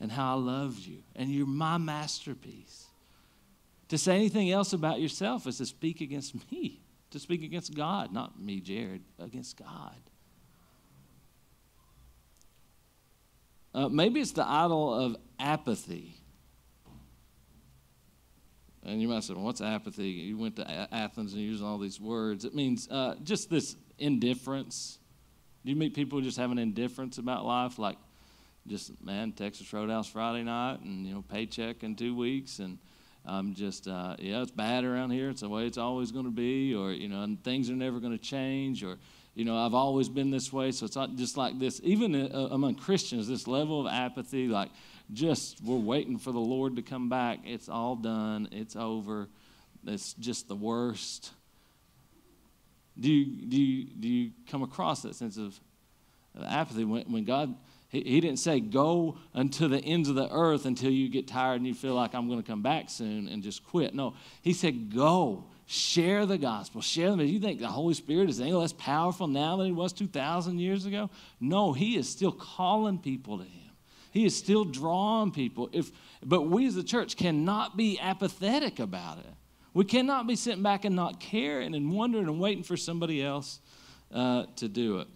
and 0.00 0.10
how 0.10 0.32
I 0.32 0.38
loved 0.38 0.80
you. 0.80 0.98
And 1.14 1.30
you're 1.30 1.46
my 1.46 1.78
masterpiece. 1.78 2.86
To 3.88 3.98
say 3.98 4.14
anything 4.14 4.50
else 4.50 4.72
about 4.72 5.00
yourself 5.00 5.46
is 5.46 5.58
to 5.58 5.66
speak 5.66 6.00
against 6.00 6.34
me, 6.50 6.80
to 7.10 7.18
speak 7.18 7.42
against 7.42 7.74
God, 7.74 8.12
not 8.12 8.40
me, 8.40 8.60
Jared, 8.60 9.02
against 9.18 9.58
God. 9.58 9.96
Uh, 13.74 13.88
maybe 13.88 14.20
it's 14.20 14.32
the 14.32 14.46
idol 14.46 14.92
of 14.94 15.16
apathy. 15.38 16.16
And 18.84 19.00
you 19.00 19.08
might 19.08 19.22
say, 19.22 19.34
well, 19.34 19.44
what's 19.44 19.60
apathy? 19.60 20.08
You 20.08 20.36
went 20.36 20.56
to 20.56 20.68
Athens 20.92 21.32
and 21.32 21.40
used 21.40 21.62
all 21.62 21.78
these 21.78 22.00
words. 22.00 22.44
It 22.44 22.54
means 22.54 22.88
uh, 22.90 23.14
just 23.22 23.48
this 23.48 23.76
indifference 23.98 24.98
do 25.64 25.70
you 25.70 25.76
meet 25.76 25.94
people 25.94 26.18
who 26.18 26.24
just 26.24 26.38
have 26.38 26.50
an 26.50 26.58
indifference 26.58 27.18
about 27.18 27.44
life, 27.44 27.78
like 27.78 27.96
just 28.66 28.92
man, 29.02 29.32
Texas 29.32 29.72
Roadhouse 29.72 30.08
Friday 30.08 30.42
night, 30.42 30.80
and 30.80 31.06
you 31.06 31.14
know 31.14 31.22
paycheck 31.22 31.84
in 31.84 31.94
two 31.94 32.16
weeks, 32.16 32.58
and 32.58 32.78
I'm 33.24 33.54
just 33.54 33.86
uh, 33.86 34.16
yeah, 34.18 34.42
it's 34.42 34.50
bad 34.50 34.84
around 34.84 35.10
here. 35.10 35.30
It's 35.30 35.42
the 35.42 35.48
way 35.48 35.66
it's 35.66 35.78
always 35.78 36.10
going 36.10 36.24
to 36.24 36.32
be, 36.32 36.74
or 36.74 36.90
you 36.90 37.08
know, 37.08 37.22
and 37.22 37.42
things 37.44 37.70
are 37.70 37.76
never 37.76 38.00
going 38.00 38.16
to 38.16 38.22
change, 38.22 38.82
or 38.82 38.98
you 39.34 39.44
know, 39.44 39.56
I've 39.56 39.74
always 39.74 40.08
been 40.08 40.30
this 40.30 40.52
way, 40.52 40.72
so 40.72 40.84
it's 40.84 40.96
not 40.96 41.14
just 41.16 41.36
like 41.36 41.58
this. 41.58 41.80
Even 41.82 42.14
uh, 42.14 42.48
among 42.50 42.74
Christians, 42.74 43.26
this 43.28 43.46
level 43.46 43.86
of 43.86 43.92
apathy, 43.92 44.46
like 44.48 44.70
just 45.12 45.62
we're 45.62 45.76
waiting 45.76 46.18
for 46.18 46.32
the 46.32 46.40
Lord 46.40 46.76
to 46.76 46.82
come 46.82 47.08
back. 47.08 47.40
It's 47.44 47.68
all 47.68 47.96
done. 47.96 48.48
It's 48.52 48.76
over. 48.76 49.28
It's 49.86 50.14
just 50.14 50.48
the 50.48 50.56
worst. 50.56 51.32
Do 53.00 53.10
you, 53.10 53.46
do 53.46 53.60
you, 53.60 53.84
do 53.84 54.08
you 54.08 54.30
come 54.50 54.62
across 54.62 55.02
that 55.02 55.14
sense 55.14 55.38
of 55.38 55.58
apathy. 56.40 56.84
When, 56.84 57.04
when 57.04 57.24
God, 57.24 57.54
he, 57.88 58.00
he 58.02 58.20
didn't 58.20 58.38
say, 58.38 58.60
go 58.60 59.18
unto 59.34 59.68
the 59.68 59.78
ends 59.78 60.08
of 60.08 60.14
the 60.14 60.30
earth 60.30 60.66
until 60.66 60.90
you 60.90 61.08
get 61.08 61.28
tired 61.28 61.56
and 61.56 61.66
you 61.66 61.74
feel 61.74 61.94
like 61.94 62.14
I'm 62.14 62.28
going 62.28 62.40
to 62.42 62.46
come 62.46 62.62
back 62.62 62.90
soon 62.90 63.28
and 63.28 63.42
just 63.42 63.64
quit. 63.64 63.94
No, 63.94 64.14
he 64.40 64.52
said, 64.52 64.94
go. 64.94 65.44
Share 65.72 66.26
the 66.26 66.36
gospel. 66.36 66.82
Share 66.82 67.08
them. 67.08 67.20
You 67.20 67.40
think 67.40 67.58
the 67.58 67.66
Holy 67.66 67.94
Spirit 67.94 68.28
is 68.28 68.42
any 68.42 68.52
less 68.52 68.74
powerful 68.74 69.26
now 69.26 69.56
than 69.56 69.64
he 69.64 69.72
was 69.72 69.94
2,000 69.94 70.58
years 70.58 70.84
ago? 70.84 71.08
No, 71.40 71.72
he 71.72 71.96
is 71.96 72.06
still 72.06 72.30
calling 72.30 72.98
people 72.98 73.38
to 73.38 73.44
him. 73.44 73.70
He 74.10 74.26
is 74.26 74.36
still 74.36 74.66
drawing 74.66 75.30
people. 75.30 75.70
If, 75.72 75.90
but 76.22 76.42
we 76.42 76.66
as 76.66 76.74
the 76.74 76.82
church 76.82 77.16
cannot 77.16 77.74
be 77.74 77.98
apathetic 77.98 78.80
about 78.80 79.20
it. 79.20 79.32
We 79.72 79.86
cannot 79.86 80.26
be 80.26 80.36
sitting 80.36 80.62
back 80.62 80.84
and 80.84 80.94
not 80.94 81.20
caring 81.20 81.74
and 81.74 81.90
wondering 81.90 82.28
and 82.28 82.38
waiting 82.38 82.64
for 82.64 82.76
somebody 82.76 83.22
else 83.22 83.58
uh, 84.12 84.44
to 84.56 84.68
do 84.68 84.98
it. 84.98 85.08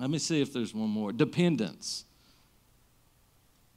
Let 0.00 0.10
me 0.10 0.18
see 0.18 0.42
if 0.42 0.52
there's 0.52 0.74
one 0.74 0.90
more. 0.90 1.12
Dependence. 1.12 2.06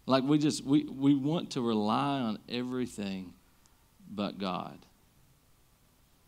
Like 0.07 0.23
we 0.23 0.39
just 0.39 0.65
we, 0.65 0.85
we 0.85 1.13
want 1.13 1.51
to 1.51 1.61
rely 1.61 2.19
on 2.19 2.39
everything 2.49 3.35
but 4.09 4.39
God. 4.39 4.79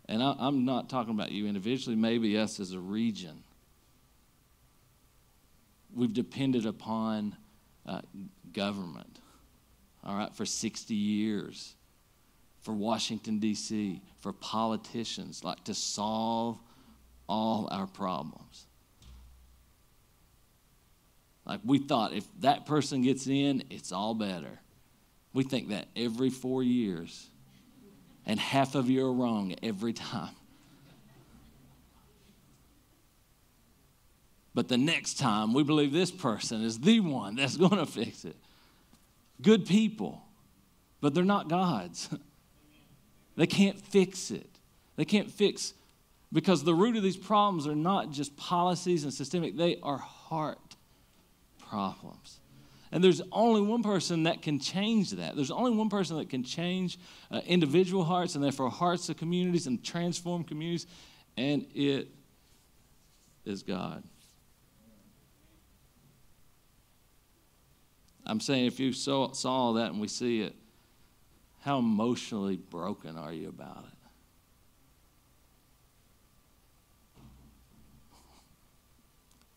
And 0.07 0.21
I, 0.21 0.35
I'm 0.37 0.65
not 0.65 0.89
talking 0.89 1.13
about 1.13 1.31
you 1.31 1.47
individually, 1.47 1.95
maybe 1.95 2.37
us 2.37 2.59
as 2.59 2.73
a 2.73 2.79
region. 2.79 3.43
We've 5.93 6.13
depended 6.13 6.65
upon 6.65 7.35
uh, 7.85 8.01
government, 8.53 9.19
all 10.03 10.15
right, 10.15 10.33
for 10.33 10.45
60 10.45 10.93
years, 10.93 11.75
for 12.61 12.73
Washington, 12.73 13.39
D.C., 13.39 14.01
for 14.19 14.33
politicians, 14.33 15.43
like 15.43 15.63
to 15.65 15.73
solve 15.73 16.57
all 17.27 17.67
our 17.71 17.87
problems. 17.87 18.65
Like 21.45 21.61
we 21.63 21.79
thought 21.79 22.13
if 22.13 22.25
that 22.41 22.65
person 22.65 23.03
gets 23.03 23.27
in, 23.27 23.63
it's 23.69 23.91
all 23.91 24.15
better. 24.15 24.59
We 25.33 25.43
think 25.43 25.69
that 25.69 25.87
every 25.95 26.29
four 26.29 26.63
years, 26.63 27.29
and 28.25 28.39
half 28.39 28.75
of 28.75 28.89
you 28.89 29.05
are 29.05 29.13
wrong 29.13 29.55
every 29.61 29.93
time. 29.93 30.35
But 34.53 34.69
the 34.69 34.77
next 34.77 35.19
time, 35.19 35.53
we 35.53 35.63
believe 35.63 35.91
this 35.91 36.11
person 36.11 36.63
is 36.63 36.79
the 36.79 37.01
one 37.01 37.35
that's 37.35 37.57
going 37.57 37.77
to 37.77 37.85
fix 37.85 38.23
it. 38.23 38.37
Good 39.41 39.65
people, 39.65 40.23
but 41.01 41.13
they're 41.13 41.25
not 41.25 41.49
God's. 41.49 42.09
they 43.35 43.47
can't 43.47 43.79
fix 43.79 44.31
it. 44.31 44.49
They 44.95 45.03
can't 45.03 45.29
fix 45.29 45.73
because 46.31 46.63
the 46.63 46.73
root 46.73 46.95
of 46.95 47.03
these 47.03 47.17
problems 47.17 47.67
are 47.67 47.75
not 47.75 48.11
just 48.11 48.35
policies 48.37 49.03
and 49.03 49.13
systemic, 49.13 49.57
they 49.57 49.77
are 49.83 49.97
heart 49.97 50.75
problems. 51.69 52.39
And 52.95 53.03
there's 53.03 53.21
only 53.33 53.59
one 53.59 53.83
person 53.83 54.23
that 54.23 54.41
can 54.41 54.57
change 54.57 55.11
that. 55.11 55.35
There's 55.35 55.51
only 55.51 55.71
one 55.71 55.89
person 55.89 56.15
that 56.15 56.29
can 56.29 56.45
change 56.45 56.97
uh, 57.29 57.41
individual 57.45 58.05
hearts 58.05 58.35
and 58.35 58.43
therefore 58.43 58.69
hearts 58.69 59.09
of 59.09 59.17
communities 59.17 59.67
and 59.67 59.83
transform 59.83 60.45
communities, 60.45 60.87
and 61.35 61.65
it 61.75 62.07
is 63.43 63.63
God. 63.63 64.01
I'm 68.25 68.39
saying 68.39 68.67
if 68.67 68.79
you 68.79 68.93
saw, 68.93 69.33
saw 69.33 69.73
that 69.73 69.91
and 69.91 69.99
we 69.99 70.07
see 70.07 70.39
it, 70.39 70.55
how 71.63 71.79
emotionally 71.79 72.55
broken 72.55 73.17
are 73.17 73.33
you 73.33 73.49
about 73.49 73.83
it? 73.91 73.94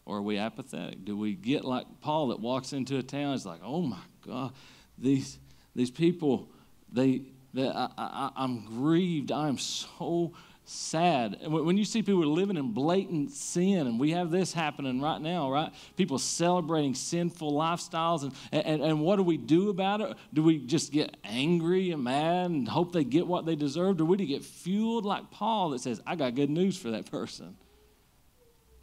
Or 0.09 0.17
are 0.17 0.23
we 0.23 0.39
apathetic? 0.39 1.05
Do 1.05 1.19
we 1.19 1.35
get 1.35 1.67
like 1.67 1.85
Paul 2.01 2.29
that 2.29 2.41
walks 2.41 2.73
into 2.73 2.97
a 2.97 3.03
town? 3.03 3.33
He's 3.33 3.45
like, 3.45 3.61
oh 3.63 3.83
my 3.83 4.01
God, 4.27 4.53
these, 4.97 5.39
these 5.77 5.91
people, 5.91 6.49
they, 6.91 7.25
they 7.53 7.69
I, 7.69 7.91
I, 7.99 8.31
I'm 8.35 8.65
grieved. 8.65 9.31
I'm 9.31 9.59
so 9.59 10.33
sad. 10.65 11.37
When 11.47 11.77
you 11.77 11.85
see 11.85 12.03
people 12.03 12.25
living 12.25 12.57
in 12.57 12.73
blatant 12.73 13.33
sin, 13.33 13.87
and 13.87 14.01
we 14.01 14.13
have 14.13 14.31
this 14.31 14.55
happening 14.55 14.99
right 15.03 15.21
now, 15.21 15.53
right? 15.53 15.71
People 15.97 16.19
celebrating 16.19 16.95
sinful 16.95 17.53
lifestyles, 17.53 18.23
and, 18.23 18.65
and, 18.65 18.83
and 18.83 19.01
what 19.03 19.17
do 19.17 19.23
we 19.23 19.37
do 19.37 19.69
about 19.69 20.01
it? 20.01 20.17
Do 20.33 20.43
we 20.43 20.57
just 20.57 20.91
get 20.91 21.19
angry 21.23 21.91
and 21.91 22.03
mad 22.03 22.47
and 22.47 22.67
hope 22.67 22.95
they 22.95 23.05
get 23.05 23.27
what 23.27 23.45
they 23.45 23.57
deserve? 23.57 23.91
Or 23.91 23.95
do 23.95 24.07
we 24.07 24.17
get 24.25 24.43
fueled 24.43 25.05
like 25.05 25.31
Paul 25.31 25.69
that 25.71 25.83
says, 25.83 26.01
I 26.07 26.17
got 26.17 26.35
good 26.35 26.49
news 26.49 26.79
for 26.79 26.93
that 26.93 27.11
person? 27.11 27.59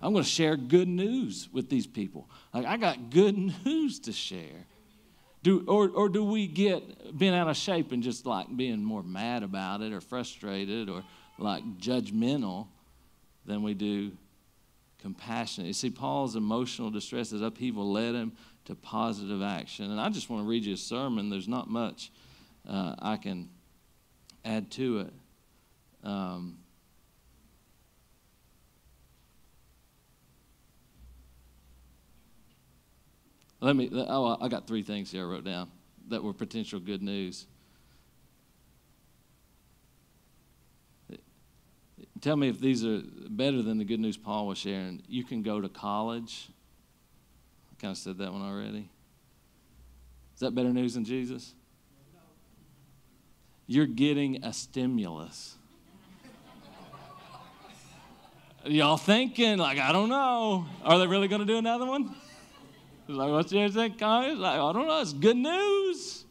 I'm 0.02 0.14
going 0.14 0.24
to 0.24 0.30
share 0.30 0.56
good 0.56 0.88
news 0.88 1.50
with 1.52 1.70
these 1.70 1.88
people. 1.88 2.30
Like, 2.54 2.66
I 2.66 2.78
got 2.78 3.10
good 3.10 3.38
news 3.66 4.00
to 4.02 4.12
share. 4.12 4.66
Do, 5.44 5.64
or, 5.68 5.90
or 5.90 6.10
do 6.10 6.24
we 6.24 6.48
get 6.48 7.18
bent 7.18 7.36
out 7.36 7.48
of 7.48 7.56
shape 7.56 7.92
and 7.92 8.02
just 8.02 8.26
like 8.26 8.56
being 8.56 8.84
more 8.84 9.04
mad 9.04 9.44
about 9.44 9.82
it 9.82 9.94
or 9.94 10.02
frustrated 10.02 10.90
or 10.90 11.04
like 11.38 11.64
judgmental 11.78 12.68
than 13.46 13.62
we 13.62 13.76
do 13.76 14.12
compassionate. 15.06 15.68
You 15.68 15.74
see, 15.74 15.92
Paul's 15.92 16.36
emotional 16.36 16.90
distress, 16.90 17.30
his 17.30 17.42
upheaval 17.42 17.92
led 17.92 18.16
him 18.16 18.32
to 18.66 18.74
positive 18.74 19.44
action. 19.44 19.92
And 19.92 20.02
I 20.02 20.10
just 20.10 20.32
want 20.32 20.44
to 20.44 20.50
read 20.50 20.66
you 20.66 20.74
a 20.74 20.78
sermon. 20.78 21.30
There's 21.30 21.48
not 21.48 21.70
much 21.70 22.12
uh, 22.68 22.96
I 22.98 23.18
can 23.18 23.50
add 24.44 24.72
to 24.72 25.02
it. 25.02 25.14
Um, 26.04 26.58
let 33.62 33.76
me, 33.76 33.90
oh, 33.94 34.38
I 34.40 34.48
got 34.48 34.68
three 34.68 34.84
things 34.84 35.12
here 35.12 35.24
I 35.24 35.32
wrote 35.32 35.46
down 35.46 35.72
that 36.10 36.24
were 36.24 36.34
potential 36.34 36.80
good 36.80 37.02
news. 37.02 37.48
tell 42.26 42.36
me 42.36 42.50
if 42.50 42.60
these 42.60 42.84
are 42.84 43.02
better 43.30 43.62
than 43.62 43.78
the 43.78 43.84
good 43.84 44.00
news 44.00 44.18
Paul 44.18 44.48
was 44.48 44.58
sharing. 44.58 45.04
You 45.08 45.24
can 45.24 45.44
go 45.44 45.62
to 45.62 45.70
college. 45.70 46.50
I 47.72 47.80
kind 47.80 47.92
of 47.92 47.98
said 47.98 48.18
that 48.18 48.32
one 48.34 48.42
already. 48.42 48.90
Is 50.34 50.40
that 50.40 50.56
better 50.56 50.74
news 50.74 50.96
than 50.96 51.06
Jesus? 51.06 51.54
You're 53.68 53.86
getting 53.86 54.44
a 54.44 54.54
stimulus. 54.54 55.56
Y'all 58.66 58.98
thinking, 58.98 59.60
like, 59.60 59.78
I 59.78 59.92
don't 59.92 60.10
know. 60.10 60.66
Are 60.84 60.98
they 60.98 61.06
really 61.06 61.28
going 61.28 61.42
to 61.42 61.46
do 61.46 61.58
another 61.60 61.86
one? 61.86 62.16
Like, 63.08 63.32
what's 63.32 63.52
your 63.52 63.70
think, 63.70 64.02
Like, 64.02 64.60
I 64.60 64.74
don't 64.74 64.88
know. 64.88 65.02
It's 65.02 65.14
good 65.14 65.38
news. 65.38 66.26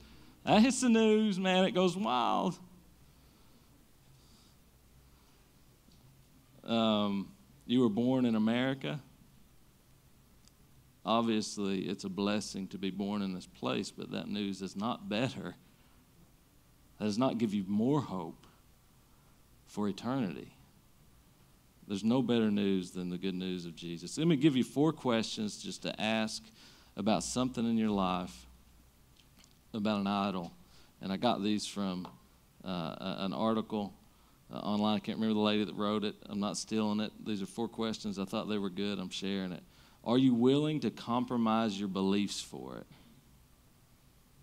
That 0.44 0.60
hits 0.60 0.80
the 0.80 0.88
news, 0.88 1.38
man. 1.38 1.64
It 1.64 1.72
goes 1.72 1.96
wild. 1.96 2.58
um, 6.66 7.28
you 7.66 7.80
were 7.80 7.88
born 7.88 8.24
in 8.24 8.34
America. 8.34 9.00
Obviously, 11.04 11.80
it's 11.80 12.04
a 12.04 12.08
blessing 12.08 12.66
to 12.68 12.78
be 12.78 12.90
born 12.90 13.22
in 13.22 13.34
this 13.34 13.46
place, 13.46 13.90
but 13.90 14.10
that 14.12 14.28
news 14.28 14.62
is 14.62 14.74
not 14.74 15.08
better. 15.08 15.54
That 16.98 17.04
does 17.04 17.18
not 17.18 17.38
give 17.38 17.52
you 17.52 17.64
more 17.66 18.00
hope 18.00 18.46
for 19.66 19.88
eternity. 19.88 20.56
There's 21.86 22.04
no 22.04 22.22
better 22.22 22.50
news 22.50 22.92
than 22.92 23.10
the 23.10 23.18
good 23.18 23.34
news 23.34 23.66
of 23.66 23.76
Jesus. 23.76 24.16
Let 24.16 24.26
me 24.26 24.36
give 24.36 24.56
you 24.56 24.64
four 24.64 24.92
questions 24.92 25.62
just 25.62 25.82
to 25.82 26.00
ask 26.00 26.42
about 26.96 27.22
something 27.22 27.68
in 27.68 27.76
your 27.76 27.90
life, 27.90 28.46
about 29.72 30.00
an 30.00 30.06
idol. 30.06 30.52
And 31.00 31.12
I 31.12 31.16
got 31.16 31.42
these 31.42 31.66
from 31.66 32.06
uh, 32.64 32.94
an 33.18 33.32
article 33.32 33.92
uh, 34.52 34.58
online. 34.58 34.96
I 34.96 35.00
can't 35.00 35.18
remember 35.18 35.34
the 35.34 35.40
lady 35.40 35.64
that 35.64 35.74
wrote 35.74 36.04
it. 36.04 36.14
I'm 36.26 36.40
not 36.40 36.56
stealing 36.56 37.00
it. 37.00 37.12
These 37.24 37.42
are 37.42 37.46
four 37.46 37.68
questions. 37.68 38.18
I 38.18 38.24
thought 38.24 38.48
they 38.48 38.58
were 38.58 38.70
good. 38.70 38.98
I'm 38.98 39.10
sharing 39.10 39.52
it. 39.52 39.62
Are 40.04 40.18
you 40.18 40.34
willing 40.34 40.80
to 40.80 40.90
compromise 40.90 41.78
your 41.78 41.88
beliefs 41.88 42.40
for 42.40 42.76
it? 42.76 42.86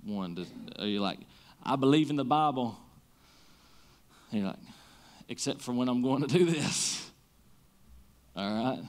One, 0.04 0.36
does, 0.36 0.48
are 0.80 0.88
you 0.88 1.00
like, 1.00 1.20
I 1.64 1.76
believe 1.76 2.10
in 2.10 2.16
the 2.16 2.26
Bible? 2.26 2.78
And 4.32 4.42
you're 4.42 4.50
like, 4.50 4.60
except 5.30 5.62
for 5.62 5.74
when 5.74 5.88
I'm 5.88 6.02
going 6.02 6.22
to 6.22 6.28
do 6.28 6.46
this. 6.46 7.10
All 8.36 8.64
right? 8.64 8.84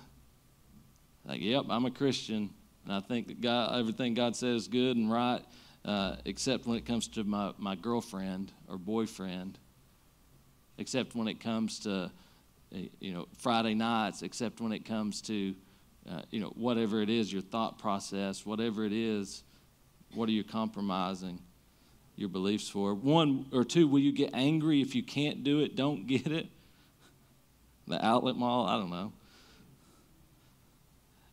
Like, 1.25 1.41
yep, 1.41 1.67
I'm 1.69 1.85
a 1.85 1.91
Christian. 1.91 2.51
And 2.85 2.93
I 2.95 3.01
think 3.01 3.29
that 3.29 3.41
God, 3.41 3.79
everything 3.79 4.15
God 4.15 4.35
says 4.37 4.63
is 4.63 4.69
good 4.69 4.97
and 4.97 5.11
right, 5.11 5.43
uh, 5.85 6.17
except 6.25 6.67
when 6.67 6.77
it 6.79 6.87
comes 6.87 7.09
to 7.09 7.25
my, 7.25 7.53
my 7.59 7.75
girlfriend 7.75 8.53
or 8.69 8.79
boyfriend 8.79 9.59
except 10.79 11.15
when 11.15 11.29
it 11.29 11.41
comes 11.41 11.79
to 11.81 12.11
eh, 12.75 12.89
you 13.01 13.13
know 13.13 13.27
Friday 13.39 13.75
nights, 13.75 14.23
except 14.23 14.61
when 14.61 14.73
it 14.73 14.85
comes 14.85 15.21
to 15.23 15.55
uh, 16.11 16.23
you 16.31 16.41
know 16.41 16.53
whatever 16.57 17.01
it 17.01 17.11
is, 17.11 17.33
your 17.33 17.43
thought 17.43 17.79
process, 17.79 18.45
whatever 18.47 18.85
it 18.85 18.93
is, 18.93 19.45
what 20.15 20.29
are 20.29 20.33
you 20.33 20.45
compromising 20.45 21.41
your 22.17 22.29
beliefs 22.29 22.69
for? 22.69 22.95
One 22.95 23.47
or 23.53 23.65
two, 23.65 23.89
will 23.89 24.01
you 24.01 24.13
get 24.13 24.31
angry 24.35 24.81
if 24.81 24.95
you 24.95 25.03
can't 25.03 25.43
do 25.45 25.61
it? 25.61 25.77
Don't 25.77 26.07
get 26.07 26.27
it. 26.27 26.47
The 27.89 28.05
outlet 28.05 28.37
mall, 28.37 28.67
I 28.67 28.77
don't 28.77 28.91
know. 28.91 29.13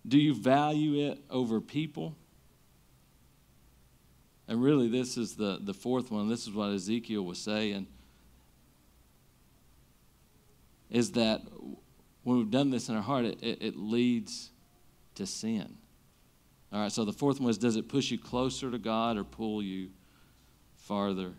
Do 0.10 0.18
you 0.18 0.34
value 0.34 1.12
it 1.12 1.20
over 1.30 1.62
people? 1.62 2.18
And 4.48 4.62
really, 4.62 4.90
this 4.90 5.16
is 5.16 5.36
the, 5.36 5.60
the 5.62 5.74
fourth 5.74 6.12
one. 6.12 6.28
This 6.28 6.48
is 6.48 6.52
what 6.52 6.72
Ezekiel 6.72 7.24
was 7.24 7.38
saying 7.38 7.88
is 10.90 11.12
that 11.12 11.42
when 12.24 12.38
we've 12.38 12.50
done 12.50 12.72
this 12.72 12.90
in 12.90 12.96
our 12.96 13.02
heart, 13.02 13.26
it, 13.26 13.44
it, 13.44 13.62
it 13.62 13.76
leads 13.78 14.50
to 15.16 15.28
sin. 15.28 15.78
All 16.72 16.82
right, 16.82 16.92
so 16.92 17.06
the 17.06 17.14
fourth 17.14 17.40
one 17.40 17.50
is 17.50 17.58
does 17.58 17.76
it 17.76 17.88
push 17.88 18.12
you 18.12 18.18
closer 18.18 18.70
to 18.72 18.78
God 18.78 19.18
or 19.18 19.24
pull 19.24 19.62
you 19.62 19.90
farther 20.76 21.34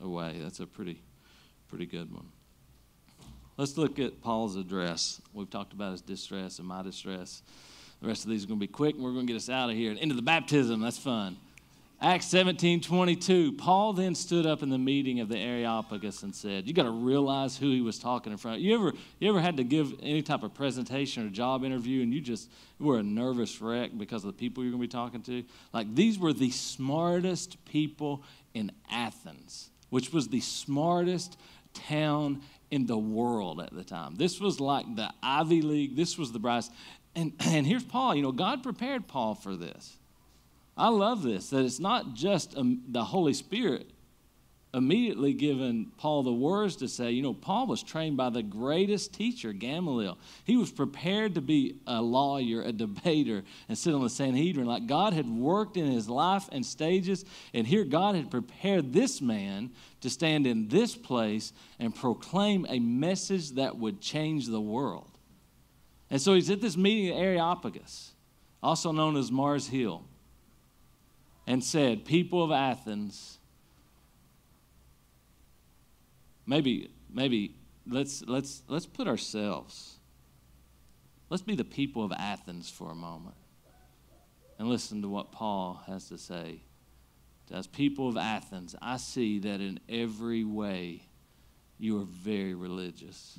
away? 0.00 0.38
That's 0.40 0.60
a 0.60 0.66
pretty, 0.66 1.02
pretty 1.68 1.86
good 1.86 2.12
one. 2.12 2.28
Let's 3.58 3.76
look 3.76 3.98
at 3.98 4.22
Paul's 4.22 4.54
address. 4.54 5.20
We've 5.34 5.50
talked 5.50 5.72
about 5.72 5.90
his 5.90 6.00
distress 6.00 6.60
and 6.60 6.68
my 6.68 6.80
distress. 6.82 7.42
The 8.00 8.06
rest 8.06 8.22
of 8.22 8.30
these 8.30 8.44
are 8.44 8.46
going 8.46 8.60
to 8.60 8.64
be 8.64 8.72
quick, 8.72 8.94
and 8.94 9.02
we're 9.02 9.12
going 9.12 9.26
to 9.26 9.32
get 9.32 9.36
us 9.36 9.50
out 9.50 9.68
of 9.68 9.74
here. 9.74 9.90
And 9.90 9.98
Into 9.98 10.14
the 10.14 10.22
baptism. 10.22 10.80
That's 10.80 10.96
fun. 10.96 11.36
Acts 12.00 12.26
17 12.26 12.80
22. 12.80 13.54
Paul 13.54 13.94
then 13.94 14.14
stood 14.14 14.46
up 14.46 14.62
in 14.62 14.68
the 14.68 14.78
meeting 14.78 15.18
of 15.18 15.28
the 15.28 15.36
Areopagus 15.36 16.22
and 16.22 16.32
said, 16.32 16.68
You 16.68 16.72
got 16.72 16.84
to 16.84 16.92
realize 16.92 17.56
who 17.56 17.72
he 17.72 17.80
was 17.80 17.98
talking 17.98 18.30
in 18.30 18.38
front 18.38 18.58
of. 18.58 18.62
You 18.62 18.76
ever, 18.76 18.92
you 19.18 19.28
ever 19.28 19.40
had 19.40 19.56
to 19.56 19.64
give 19.64 19.92
any 20.00 20.22
type 20.22 20.44
of 20.44 20.54
presentation 20.54 21.26
or 21.26 21.30
job 21.30 21.64
interview 21.64 22.04
and 22.04 22.14
you 22.14 22.20
just 22.20 22.48
were 22.78 23.00
a 23.00 23.02
nervous 23.02 23.60
wreck 23.60 23.90
because 23.98 24.22
of 24.22 24.28
the 24.28 24.38
people 24.38 24.62
you're 24.62 24.70
going 24.70 24.82
to 24.82 24.86
be 24.86 24.92
talking 24.92 25.22
to? 25.22 25.42
Like, 25.72 25.92
these 25.96 26.16
were 26.16 26.32
the 26.32 26.52
smartest 26.52 27.64
people 27.64 28.22
in 28.54 28.70
Athens, 28.88 29.70
which 29.90 30.12
was 30.12 30.28
the 30.28 30.40
smartest 30.40 31.36
town 31.74 32.42
in 32.70 32.86
the 32.86 32.98
world 32.98 33.60
at 33.60 33.74
the 33.74 33.84
time. 33.84 34.14
This 34.16 34.40
was 34.40 34.60
like 34.60 34.96
the 34.96 35.12
Ivy 35.22 35.62
League, 35.62 35.96
this 35.96 36.18
was 36.18 36.32
the 36.32 36.38
brightest. 36.38 36.72
And, 37.14 37.32
and 37.40 37.66
here's 37.66 37.84
Paul. 37.84 38.14
You 38.14 38.22
know, 38.22 38.32
God 38.32 38.62
prepared 38.62 39.06
Paul 39.08 39.34
for 39.34 39.56
this. 39.56 39.96
I 40.76 40.88
love 40.88 41.22
this 41.22 41.50
that 41.50 41.64
it's 41.64 41.80
not 41.80 42.14
just 42.14 42.56
um, 42.56 42.82
the 42.88 43.04
Holy 43.04 43.34
Spirit 43.34 43.90
immediately 44.78 45.34
given 45.34 45.92
Paul 45.98 46.22
the 46.22 46.32
words 46.32 46.76
to 46.76 46.88
say, 46.88 47.10
you 47.10 47.22
know, 47.22 47.34
Paul 47.34 47.66
was 47.66 47.82
trained 47.82 48.16
by 48.16 48.30
the 48.30 48.42
greatest 48.42 49.12
teacher, 49.12 49.52
Gamaliel. 49.52 50.16
He 50.44 50.56
was 50.56 50.70
prepared 50.70 51.34
to 51.34 51.42
be 51.42 51.76
a 51.86 52.00
lawyer, 52.00 52.62
a 52.62 52.72
debater, 52.72 53.44
and 53.68 53.76
sit 53.76 53.92
on 53.92 54.02
the 54.02 54.08
Sanhedrin. 54.08 54.66
Like 54.66 54.86
God 54.86 55.12
had 55.12 55.28
worked 55.28 55.76
in 55.76 55.90
his 55.90 56.08
life 56.08 56.48
and 56.50 56.64
stages, 56.64 57.26
and 57.52 57.66
here 57.66 57.84
God 57.84 58.14
had 58.14 58.30
prepared 58.30 58.92
this 58.94 59.20
man 59.20 59.70
to 60.00 60.08
stand 60.08 60.46
in 60.46 60.68
this 60.68 60.94
place 60.94 61.52
and 61.78 61.94
proclaim 61.94 62.64
a 62.68 62.78
message 62.78 63.50
that 63.52 63.76
would 63.76 64.00
change 64.00 64.46
the 64.46 64.60
world. 64.60 65.10
And 66.10 66.22
so 66.22 66.34
he's 66.34 66.48
at 66.48 66.62
this 66.62 66.76
meeting 66.76 67.10
at 67.10 67.20
Areopagus, 67.20 68.12
also 68.62 68.92
known 68.92 69.16
as 69.16 69.30
Mars 69.30 69.68
Hill 69.68 70.04
and 71.48 71.64
said, 71.64 72.04
People 72.04 72.44
of 72.44 72.52
Athens, 72.52 73.37
maybe, 76.48 76.90
maybe 77.12 77.54
let's, 77.86 78.24
let's, 78.26 78.62
let's 78.66 78.86
put 78.86 79.06
ourselves, 79.06 79.98
let's 81.30 81.42
be 81.42 81.54
the 81.54 81.64
people 81.64 82.02
of 82.02 82.10
Athens 82.12 82.68
for 82.68 82.90
a 82.90 82.94
moment 82.94 83.36
and 84.58 84.68
listen 84.68 85.02
to 85.02 85.08
what 85.08 85.30
Paul 85.30 85.80
has 85.86 86.08
to 86.08 86.18
say. 86.18 86.62
As 87.52 87.66
people 87.66 88.08
of 88.08 88.16
Athens, 88.16 88.74
I 88.82 88.96
see 88.96 89.38
that 89.38 89.60
in 89.60 89.78
every 89.88 90.44
way 90.44 91.02
you 91.78 92.00
are 92.00 92.04
very 92.04 92.54
religious. 92.54 93.38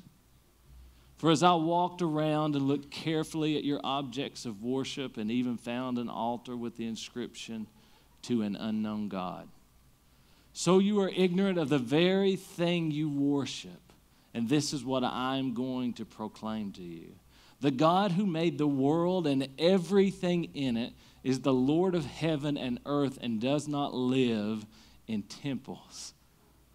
For 1.18 1.30
as 1.30 1.42
I 1.42 1.54
walked 1.54 2.00
around 2.00 2.56
and 2.56 2.66
looked 2.66 2.90
carefully 2.90 3.58
at 3.58 3.64
your 3.64 3.80
objects 3.84 4.46
of 4.46 4.62
worship 4.62 5.18
and 5.18 5.30
even 5.30 5.58
found 5.58 5.98
an 5.98 6.08
altar 6.08 6.56
with 6.56 6.76
the 6.76 6.86
inscription, 6.86 7.66
to 8.22 8.42
an 8.42 8.56
unknown 8.56 9.08
God. 9.08 9.48
So 10.52 10.78
you 10.78 11.00
are 11.00 11.08
ignorant 11.08 11.58
of 11.58 11.68
the 11.68 11.78
very 11.78 12.36
thing 12.36 12.90
you 12.90 13.08
worship. 13.08 13.92
And 14.34 14.48
this 14.48 14.72
is 14.72 14.84
what 14.84 15.04
I'm 15.04 15.54
going 15.54 15.94
to 15.94 16.04
proclaim 16.04 16.72
to 16.72 16.82
you. 16.82 17.14
The 17.60 17.70
God 17.70 18.12
who 18.12 18.26
made 18.26 18.58
the 18.58 18.66
world 18.66 19.26
and 19.26 19.48
everything 19.58 20.44
in 20.54 20.76
it 20.76 20.94
is 21.22 21.40
the 21.40 21.52
Lord 21.52 21.94
of 21.94 22.06
heaven 22.06 22.56
and 22.56 22.80
earth 22.86 23.18
and 23.20 23.40
does 23.40 23.68
not 23.68 23.92
live 23.92 24.64
in 25.06 25.22
temples. 25.22 26.14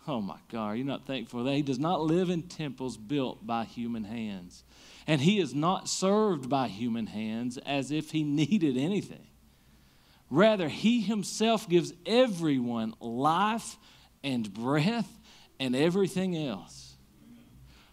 Oh 0.07 0.21
my 0.21 0.37
God, 0.51 0.73
you're 0.73 0.85
not 0.85 1.07
thankful 1.07 1.43
that 1.43 1.53
He 1.53 1.63
does 1.63 1.79
not 1.79 2.01
live 2.01 2.29
in 2.29 2.43
temples 2.43 2.97
built 2.97 3.47
by 3.47 3.65
human 3.65 4.03
hands? 4.03 4.63
And 5.07 5.21
He 5.21 5.39
is 5.39 5.55
not 5.55 5.89
served 5.89 6.47
by 6.47 6.67
human 6.67 7.07
hands 7.07 7.57
as 7.65 7.89
if 7.89 8.11
He 8.11 8.23
needed 8.23 8.77
anything. 8.77 9.27
Rather, 10.29 10.67
he 10.67 11.01
himself 11.01 11.69
gives 11.69 11.93
everyone 12.05 12.93
life 12.99 13.77
and 14.23 14.51
breath 14.53 15.19
and 15.59 15.75
everything 15.75 16.35
else. 16.35 16.95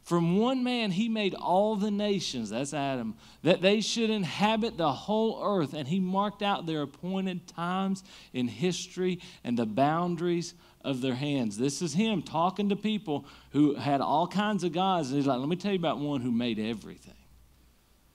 From 0.02 0.36
one 0.36 0.64
man, 0.64 0.90
he 0.90 1.08
made 1.08 1.34
all 1.34 1.76
the 1.76 1.90
nations, 1.90 2.50
that's 2.50 2.74
Adam, 2.74 3.14
that 3.42 3.62
they 3.62 3.80
should 3.80 4.10
inhabit 4.10 4.76
the 4.76 4.92
whole 4.92 5.40
earth. 5.42 5.74
And 5.74 5.86
he 5.86 6.00
marked 6.00 6.42
out 6.42 6.66
their 6.66 6.82
appointed 6.82 7.46
times 7.46 8.02
in 8.32 8.48
history 8.48 9.20
and 9.44 9.56
the 9.56 9.66
boundaries 9.66 10.54
of 10.84 11.02
their 11.02 11.14
hands. 11.14 11.56
This 11.56 11.80
is 11.82 11.94
him 11.94 12.22
talking 12.22 12.70
to 12.70 12.76
people 12.76 13.26
who 13.52 13.76
had 13.76 14.00
all 14.00 14.26
kinds 14.26 14.64
of 14.64 14.72
gods. 14.72 15.08
And 15.08 15.18
he's 15.18 15.26
like, 15.26 15.38
let 15.38 15.48
me 15.48 15.56
tell 15.56 15.72
you 15.72 15.78
about 15.78 15.98
one 15.98 16.20
who 16.20 16.32
made 16.32 16.58
everything, 16.58 17.14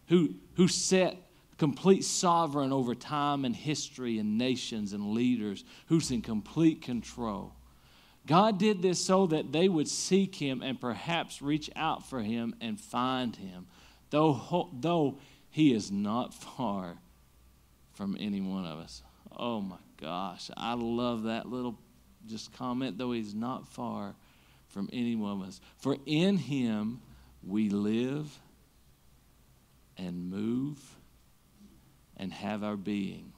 who, 0.07 0.35
who 0.55 0.67
set 0.67 1.17
complete 1.57 2.03
sovereign 2.03 2.71
over 2.71 2.93
time 2.93 3.45
and 3.45 3.55
history 3.55 4.19
and 4.19 4.37
nations 4.37 4.93
and 4.93 5.11
leaders, 5.11 5.63
who's 5.87 6.11
in 6.11 6.21
complete 6.21 6.81
control. 6.81 7.53
God 8.25 8.59
did 8.59 8.81
this 8.81 9.03
so 9.03 9.25
that 9.27 9.51
they 9.51 9.69
would 9.69 9.87
seek 9.87 10.35
him 10.35 10.61
and 10.61 10.79
perhaps 10.79 11.41
reach 11.41 11.69
out 11.75 12.07
for 12.07 12.21
him 12.21 12.55
and 12.61 12.79
find 12.79 13.35
him, 13.35 13.67
though, 14.09 14.69
though 14.73 15.17
he 15.49 15.73
is 15.73 15.91
not 15.91 16.33
far 16.33 16.97
from 17.93 18.15
any 18.19 18.41
one 18.41 18.65
of 18.65 18.79
us. 18.79 19.01
Oh 19.35 19.61
my 19.61 19.77
gosh, 19.99 20.51
I 20.55 20.73
love 20.73 21.23
that 21.23 21.47
little 21.47 21.79
just 22.27 22.53
comment, 22.53 22.97
though 22.97 23.13
he's 23.13 23.33
not 23.33 23.67
far 23.67 24.15
from 24.67 24.89
any 24.91 25.15
one 25.15 25.41
of 25.41 25.47
us. 25.47 25.61
For 25.77 25.97
in 26.05 26.37
him 26.37 27.01
we 27.41 27.69
live 27.69 28.37
and 29.97 30.29
move 30.29 30.96
and 32.17 32.33
have 32.33 32.63
our 32.63 32.75
being. 32.75 33.31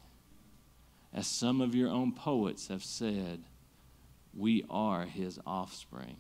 As 1.14 1.28
some 1.28 1.62
of 1.62 1.76
your 1.76 1.90
own 1.90 2.14
poets 2.14 2.70
have 2.70 2.84
said, 2.84 3.44
we 4.34 4.64
are 4.70 5.06
his 5.06 5.40
offspring. 5.46 6.18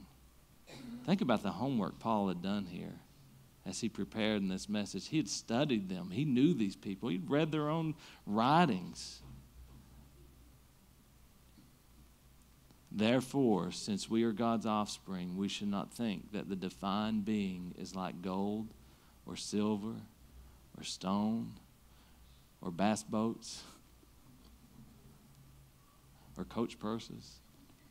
Think 1.05 1.21
about 1.21 1.41
the 1.41 1.51
homework 1.51 1.99
Paul 1.99 2.27
had 2.27 2.41
done 2.41 2.65
here 2.65 2.99
as 3.65 3.79
he 3.79 3.89
prepared 3.89 4.41
in 4.41 4.49
this 4.49 4.67
message. 4.67 5.07
He 5.07 5.17
had 5.17 5.29
studied 5.29 5.89
them, 5.89 6.11
he 6.11 6.25
knew 6.25 6.53
these 6.53 6.75
people, 6.75 7.09
he'd 7.09 7.29
read 7.29 7.51
their 7.51 7.69
own 7.69 7.95
writings. 8.25 9.21
Therefore, 12.91 13.71
since 13.71 14.09
we 14.09 14.23
are 14.23 14.31
God's 14.31 14.65
offspring, 14.65 15.37
we 15.37 15.47
should 15.47 15.67
not 15.67 15.93
think 15.93 16.31
that 16.31 16.49
the 16.49 16.55
divine 16.55 17.21
being 17.21 17.75
is 17.77 17.95
like 17.95 18.23
gold 18.23 18.73
or 19.27 19.35
silver 19.35 19.93
or 20.75 20.83
stone 20.83 21.53
or 22.61 22.71
bass 22.71 23.03
boats 23.03 23.63
or 26.37 26.45
coach 26.45 26.79
purses. 26.79 27.39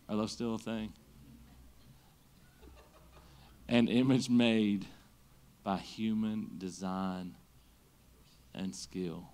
Are 0.08 0.16
those 0.16 0.32
still 0.32 0.54
a 0.54 0.58
thing? 0.58 0.92
An 3.68 3.88
image 3.88 4.30
made 4.30 4.86
by 5.62 5.76
human 5.76 6.52
design 6.56 7.34
and 8.54 8.74
skill. 8.74 9.28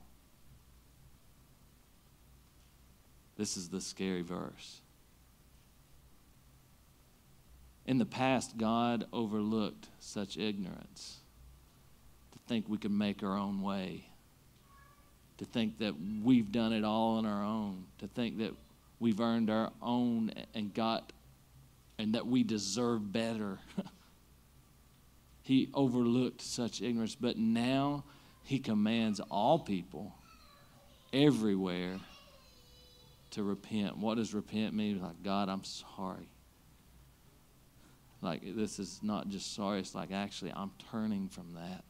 This 3.36 3.56
is 3.56 3.68
the 3.68 3.80
scary 3.80 4.22
verse. 4.22 4.80
In 7.86 7.98
the 7.98 8.06
past, 8.06 8.56
God 8.56 9.06
overlooked 9.12 9.88
such 10.00 10.36
ignorance 10.36 11.18
to 12.32 12.38
think 12.48 12.68
we 12.68 12.78
could 12.78 12.90
make 12.90 13.22
our 13.22 13.36
own 13.36 13.60
way 13.60 14.08
to 15.38 15.44
think 15.44 15.78
that 15.78 15.94
we've 16.22 16.50
done 16.52 16.72
it 16.72 16.84
all 16.84 17.18
on 17.18 17.26
our 17.26 17.44
own, 17.44 17.84
to 17.98 18.06
think 18.06 18.38
that 18.38 18.52
we've 19.00 19.20
earned 19.20 19.50
our 19.50 19.72
own 19.82 20.32
and 20.54 20.72
got, 20.72 21.12
and 21.98 22.14
that 22.14 22.26
we 22.26 22.42
deserve 22.42 23.12
better. 23.12 23.58
he 25.42 25.68
overlooked 25.74 26.40
such 26.40 26.80
ignorance, 26.80 27.14
but 27.14 27.36
now 27.36 28.04
he 28.44 28.58
commands 28.58 29.20
all 29.30 29.58
people 29.58 30.14
everywhere 31.12 31.98
to 33.30 33.42
repent. 33.42 33.96
What 33.98 34.16
does 34.16 34.32
repent 34.32 34.74
mean? 34.74 35.02
Like, 35.02 35.22
God, 35.22 35.48
I'm 35.48 35.64
sorry. 35.64 36.28
Like, 38.22 38.42
this 38.56 38.78
is 38.78 39.00
not 39.02 39.28
just 39.28 39.54
sorry, 39.54 39.80
it's 39.80 39.94
like, 39.94 40.12
actually, 40.12 40.52
I'm 40.54 40.70
turning 40.90 41.28
from 41.28 41.54
that. 41.54 41.84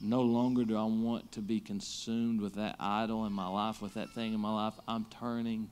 No 0.00 0.22
longer 0.22 0.64
do 0.64 0.76
I 0.76 0.84
want 0.84 1.32
to 1.32 1.40
be 1.40 1.60
consumed 1.60 2.40
with 2.40 2.54
that 2.54 2.76
idol 2.80 3.26
in 3.26 3.32
my 3.32 3.48
life, 3.48 3.82
with 3.82 3.94
that 3.94 4.10
thing 4.10 4.32
in 4.32 4.40
my 4.40 4.52
life. 4.52 4.74
I'm 4.88 5.04
turning 5.04 5.70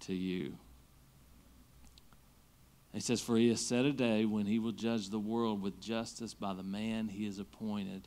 to 0.00 0.14
you. 0.14 0.58
He 2.92 3.00
says, 3.00 3.20
For 3.20 3.36
he 3.36 3.48
has 3.48 3.64
set 3.64 3.84
a 3.84 3.92
day 3.92 4.24
when 4.24 4.46
he 4.46 4.58
will 4.58 4.72
judge 4.72 5.08
the 5.08 5.18
world 5.18 5.62
with 5.62 5.80
justice 5.80 6.34
by 6.34 6.52
the 6.52 6.62
man 6.62 7.08
he 7.08 7.24
has 7.24 7.38
appointed. 7.38 8.06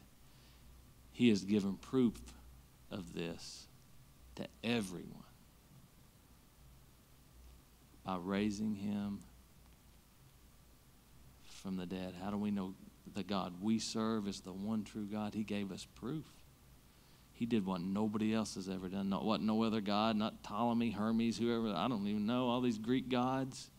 He 1.11 1.29
has 1.29 1.43
given 1.43 1.75
proof 1.75 2.17
of 2.91 3.13
this 3.13 3.67
to 4.35 4.47
everyone 4.63 5.23
by 8.05 8.17
raising 8.21 8.75
him 8.75 9.19
from 11.43 11.75
the 11.75 11.85
dead. 11.85 12.13
How 12.23 12.29
do 12.29 12.37
we 12.37 12.51
know 12.51 12.75
the 13.13 13.23
God 13.23 13.55
we 13.61 13.79
serve 13.79 14.27
is 14.27 14.41
the 14.41 14.53
one 14.53 14.83
true 14.83 15.05
God? 15.05 15.33
He 15.33 15.43
gave 15.43 15.71
us 15.71 15.87
proof. 15.95 16.25
He 17.33 17.45
did 17.45 17.65
what 17.65 17.81
nobody 17.81 18.33
else 18.33 18.55
has 18.55 18.67
ever 18.67 18.89
done. 18.89 19.09
Not 19.09 19.23
what 19.23 19.41
no 19.41 19.61
other 19.63 19.81
God, 19.81 20.15
not 20.15 20.41
Ptolemy, 20.41 20.91
Hermes, 20.91 21.37
whoever, 21.37 21.69
I 21.75 21.87
don't 21.87 22.07
even 22.07 22.25
know, 22.25 22.47
all 22.47 22.61
these 22.61 22.79
Greek 22.79 23.09
gods. 23.09 23.69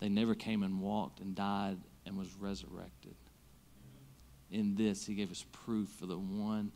They 0.00 0.08
never 0.08 0.34
came 0.34 0.62
and 0.62 0.80
walked 0.80 1.20
and 1.20 1.34
died 1.34 1.78
and 2.04 2.18
was 2.18 2.34
resurrected. 2.38 3.14
In 4.50 4.74
this, 4.74 5.06
he 5.06 5.14
gave 5.14 5.30
us 5.30 5.44
proof 5.52 5.88
for 5.88 6.06
the 6.06 6.18
one 6.18 6.72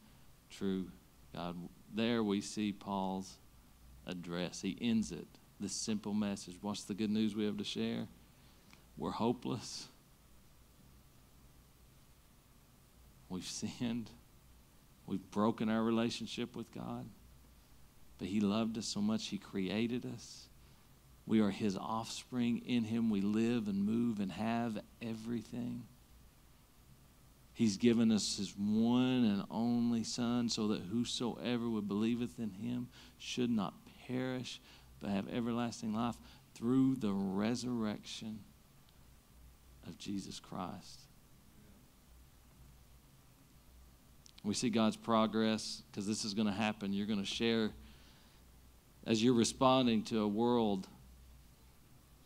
true 0.51 0.87
God. 1.35 1.57
There 1.95 2.23
we 2.23 2.41
see 2.41 2.73
Paul's 2.73 3.39
address. 4.07 4.61
He 4.61 4.77
ends 4.81 5.11
it, 5.11 5.27
this 5.59 5.73
simple 5.73 6.15
message. 6.15 6.59
What's 6.61 6.85
the 6.85 6.95
good 6.95 7.11
news 7.11 7.35
we 7.35 7.45
have 7.45 7.57
to 7.57 7.65
share? 7.65 8.07
We're 8.97 9.11
hopeless. 9.11 9.89
We've 13.29 13.45
sinned. 13.45 14.11
We've 15.07 15.31
broken 15.31 15.69
our 15.69 15.83
relationship 15.83 16.55
with 16.55 16.73
God. 16.73 17.07
But 18.19 18.29
He 18.29 18.41
loved 18.41 18.79
us 18.79 18.87
so 18.87 19.01
much, 19.01 19.29
He 19.29 19.39
created 19.39 20.07
us. 20.07 20.49
We 21.27 21.41
are 21.41 21.51
His 21.51 21.77
offspring. 21.77 22.63
In 22.67 22.85
Him 22.85 23.11
we 23.11 23.21
live 23.21 23.69
and 23.69 23.85
move 23.85 24.21
and 24.21 24.31
have 24.33 24.79
everything. 25.01 25.85
He's 27.55 27.77
given 27.77 28.13
us 28.13 28.37
His 28.37 28.55
one 28.57 29.25
and 29.25 29.45
only 29.51 30.05
Son 30.05 30.49
so 30.49 30.69
that 30.69 30.83
whosoever 30.83 31.69
would 31.69 31.89
believeth 31.89 32.39
in 32.39 32.51
Him 32.51 32.89
should 33.19 33.51
not 33.51 33.75
perish 34.07 34.61
but 35.01 35.11
have 35.11 35.29
everlasting 35.29 35.95
life 35.95 36.17
through 36.55 36.97
the 36.97 37.13
resurrection 37.13 38.41
of 39.87 39.99
Jesus 39.99 40.40
Christ. 40.40 41.01
We 44.45 44.55
see 44.55 44.71
God's 44.71 44.97
progress 44.97 45.83
because 45.90 46.07
this 46.07 46.25
is 46.25 46.35
going 46.35 46.49
to 46.49 46.53
happen. 46.53 46.92
You're 46.92 47.07
going 47.07 47.21
to 47.21 47.27
share 47.27 47.71
as 49.07 49.23
you're 49.23 49.35
responding 49.35 50.03
to 50.05 50.21
a 50.21 50.29
world 50.29 50.87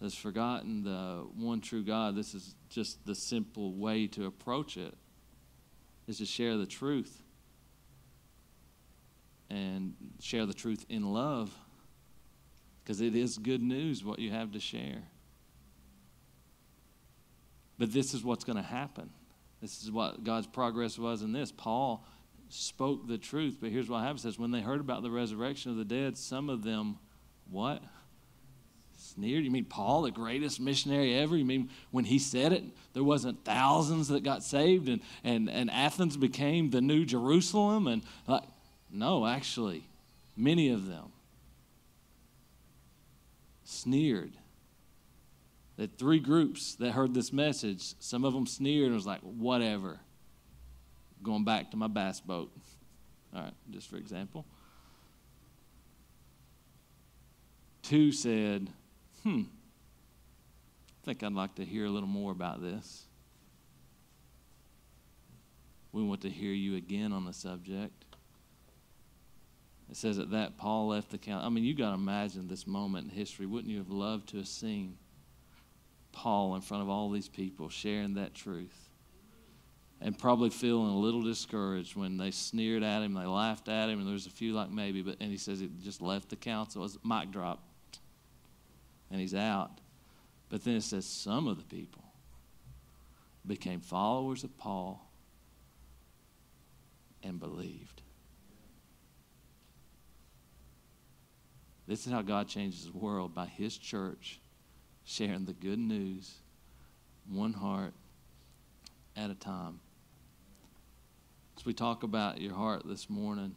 that's 0.01 0.15
forgotten 0.15 0.83
the 0.83 1.27
one 1.37 1.61
true 1.61 1.83
God, 1.83 2.17
this 2.17 2.35
is 2.35 2.55
just 2.69 3.05
the 3.07 3.15
simple 3.15 3.73
way 3.73 4.07
to 4.09 4.27
approach 4.27 4.77
it 4.77 4.95
is 6.07 6.19
to 6.19 6.27
share 6.27 6.57
the 6.57 6.67
truth 6.67 7.23
and 9.49 9.95
share 10.21 10.45
the 10.45 10.55
truth 10.55 10.85
in 10.89 11.13
love 11.13 11.51
because 12.83 13.01
it 13.01 13.17
is 13.17 13.39
good 13.39 13.63
news 13.63 14.05
what 14.05 14.19
you 14.19 14.31
have 14.31 14.53
to 14.53 14.61
share. 14.61 15.03
But 17.79 17.93
this 17.93 18.15
is 18.15 18.25
what's 18.25 18.45
going 18.45 18.57
to 18.57 18.63
happen. 18.63 19.11
This 19.61 19.83
is 19.83 19.91
what 19.91 20.25
God's 20.25 20.47
progress 20.47 20.99
was 20.99 21.23
in 21.23 21.33
this. 21.33 21.53
Paul 21.53 22.05
spoke 22.49 23.09
the 23.09 23.19
truth, 23.19 23.59
but 23.61 23.71
here's 23.71 23.89
what 23.89 24.03
happens: 24.03 24.23
says 24.23 24.39
when 24.39 24.51
they 24.51 24.61
heard 24.61 24.81
about 24.81 25.03
the 25.03 25.11
resurrection 25.11 25.71
of 25.71 25.77
the 25.77 25.85
dead, 25.85 26.17
some 26.17 26.49
of 26.49 26.63
them, 26.63 26.99
what? 27.51 27.83
sneered? 29.17 29.45
You 29.45 29.51
mean 29.51 29.65
Paul, 29.65 30.03
the 30.03 30.11
greatest 30.11 30.61
missionary 30.61 31.15
ever? 31.15 31.37
You 31.37 31.45
mean 31.45 31.71
when 31.91 32.05
he 32.05 32.19
said 32.19 32.53
it, 32.53 32.65
there 32.93 33.05
wasn't 33.05 33.45
thousands 33.45 34.09
that 34.09 34.23
got 34.23 34.43
saved 34.43 34.89
and, 34.89 35.01
and, 35.25 35.49
and 35.49 35.71
Athens 35.71 36.17
became 36.17 36.71
the 36.71 36.81
new 36.81 37.05
Jerusalem? 37.05 37.87
And 37.87 38.03
like, 38.27 38.43
no, 38.91 39.27
actually, 39.27 39.89
many 40.37 40.69
of 40.71 40.87
them 40.87 41.13
sneered. 43.65 44.33
That 45.77 45.99
three 45.99 46.21
groups 46.21 46.75
that 46.77 46.93
heard 46.93 47.13
this 47.13 47.33
message, 47.33 47.95
some 47.99 48.25
of 48.25 48.33
them 48.33 48.47
sneered 48.47 48.87
and 48.87 48.95
was 48.95 49.07
like, 49.07 49.21
whatever. 49.21 50.01
Going 51.23 51.45
back 51.45 51.71
to 51.73 51.77
my 51.77 51.87
bass 51.87 52.21
boat. 52.21 52.51
All 53.35 53.43
right, 53.43 53.53
just 53.71 53.91
for 53.91 53.97
example. 53.97 54.47
Two 57.83 58.11
said, 58.11 58.71
hmm, 59.23 59.43
I 59.43 61.05
think 61.05 61.23
I'd 61.23 61.33
like 61.33 61.55
to 61.57 61.65
hear 61.65 61.85
a 61.85 61.91
little 61.91 62.09
more 62.09 62.33
about 62.33 62.63
this. 62.63 63.05
We 65.93 66.03
want 66.03 66.23
to 66.23 66.31
hear 66.31 66.53
you 66.53 66.77
again 66.77 67.13
on 67.13 67.25
the 67.25 67.33
subject. 67.33 68.05
It 69.91 69.97
says 69.97 70.19
at 70.19 70.31
that 70.31 70.57
Paul 70.57 70.89
left 70.89 71.11
the 71.11 71.19
council. 71.19 71.47
I 71.47 71.51
mean, 71.51 71.65
you 71.65 71.75
got 71.75 71.91
to 71.91 71.95
imagine 71.95 72.49
this 72.49 72.67
moment 72.67 73.11
in 73.11 73.17
history. 73.17 73.47
Wouldn't 73.47 73.71
you 73.71 73.79
have 73.79 73.89
loved 73.89 74.31
to 74.31 74.39
have 74.39 74.49
seen 74.49 74.97
Paul 76.17 76.55
in 76.55 76.63
front 76.63 76.83
of 76.83 76.89
all 76.89 77.11
these 77.11 77.29
people 77.29 77.69
sharing 77.69 78.15
that 78.15 78.35
truth? 78.35 78.89
And 80.01 80.19
probably 80.19 80.51
feeling 80.51 80.91
a 80.91 80.97
little 80.97 81.23
discouraged 81.23 81.95
when 81.95 82.17
they 82.17 82.31
sneered 82.31 82.83
at 82.83 83.03
him, 83.03 83.13
they 83.13 83.27
laughed 83.27 83.69
at 83.69 83.89
him, 83.89 84.01
and 84.01 84.09
there's 84.09 84.27
a 84.27 84.31
few 84.31 84.55
like 84.55 84.71
maybe, 84.71 85.03
but 85.03 85.17
and 85.21 85.31
he 85.31 85.37
says 85.37 85.61
he 85.61 85.71
just 85.83 86.01
left 86.01 86.31
the 86.31 86.37
council. 86.37 86.85
A 86.85 87.07
mic 87.07 87.31
drop 87.31 87.63
and 89.11 89.21
he's 89.21 89.35
out. 89.35 89.81
But 90.49 90.65
then 90.65 90.77
it 90.77 90.83
says 90.83 91.05
some 91.05 91.49
of 91.49 91.59
the 91.59 91.65
people 91.65 92.05
became 93.47 93.81
followers 93.81 94.43
of 94.43 94.57
Paul 94.57 95.11
and 97.23 97.39
believed. 97.39 98.03
This 101.87 102.07
is 102.07 102.13
how 102.13 102.23
God 102.23 102.49
changes 102.49 102.87
the 102.87 102.99
world 102.99 103.35
by 103.35 103.47
his 103.47 103.77
church 103.77 104.41
sharing 105.07 105.47
the 105.47 105.55
good 105.55 105.79
news 105.79 106.35
one 107.31 107.55
heart 107.55 107.95
at 109.17 109.31
a 109.31 109.35
time. 109.35 109.81
As 111.57 111.65
we 111.65 111.73
talk 111.73 112.03
about 112.03 112.41
your 112.41 112.53
heart 112.53 112.83
this 112.87 113.09
morning, 113.09 113.55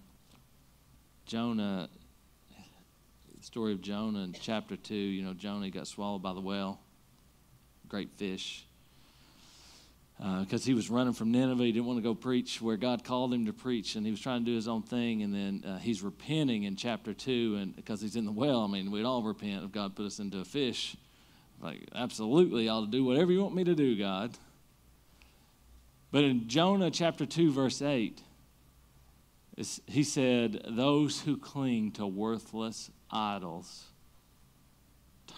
Jonah 1.25 1.89
the 3.39 3.45
story 3.45 3.71
of 3.71 3.81
Jonah 3.81 4.23
in 4.23 4.33
chapter 4.33 4.75
2, 4.75 4.93
you 4.93 5.23
know, 5.23 5.33
Jonah 5.33 5.69
got 5.69 5.87
swallowed 5.87 6.21
by 6.21 6.33
the 6.33 6.41
whale, 6.41 6.79
great 7.87 8.11
fish. 8.17 8.65
Because 10.17 10.63
uh, 10.63 10.65
he 10.65 10.73
was 10.73 10.89
running 10.89 11.13
from 11.13 11.31
Nineveh, 11.31 11.63
he 11.63 11.71
didn't 11.71 11.85
want 11.85 11.97
to 11.97 12.03
go 12.03 12.13
preach 12.13 12.61
where 12.61 12.75
God 12.75 13.05
called 13.05 13.33
him 13.33 13.45
to 13.45 13.53
preach, 13.53 13.95
and 13.95 14.05
he 14.05 14.11
was 14.11 14.19
trying 14.19 14.43
to 14.43 14.51
do 14.51 14.55
his 14.55 14.67
own 14.67 14.83
thing. 14.83 15.23
And 15.23 15.33
then 15.33 15.63
uh, 15.65 15.77
he's 15.77 16.01
repenting 16.01 16.63
in 16.63 16.75
chapter 16.75 17.13
two, 17.13 17.57
and 17.61 17.73
because 17.73 18.01
he's 18.01 18.17
in 18.17 18.25
the 18.25 18.31
well, 18.33 18.61
I 18.63 18.67
mean, 18.67 18.91
we'd 18.91 19.05
all 19.05 19.23
repent 19.23 19.63
if 19.63 19.71
God 19.71 19.95
put 19.95 20.05
us 20.05 20.19
into 20.19 20.39
a 20.39 20.45
fish. 20.45 20.97
Like, 21.61 21.89
absolutely, 21.93 22.69
I'll 22.69 22.85
do 22.85 23.03
whatever 23.03 23.31
you 23.31 23.41
want 23.41 23.55
me 23.55 23.63
to 23.65 23.75
do, 23.75 23.97
God. 23.97 24.31
But 26.11 26.23
in 26.23 26.47
Jonah 26.47 26.89
chapter 26.89 27.25
2, 27.25 27.51
verse 27.51 27.81
8, 27.81 28.21
he 29.85 30.03
said, 30.03 30.61
Those 30.69 31.21
who 31.21 31.37
cling 31.37 31.91
to 31.91 32.07
worthless 32.07 32.89
idols 33.11 33.85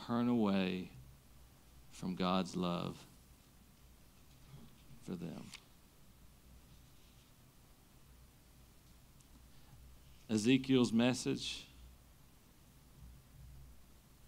turn 0.07 0.27
away 0.27 0.91
from 1.89 2.15
God's 2.15 2.55
love 2.55 2.97
for 5.05 5.15
them. 5.15 5.49
Ezekiel's 10.29 10.93
message 10.93 11.67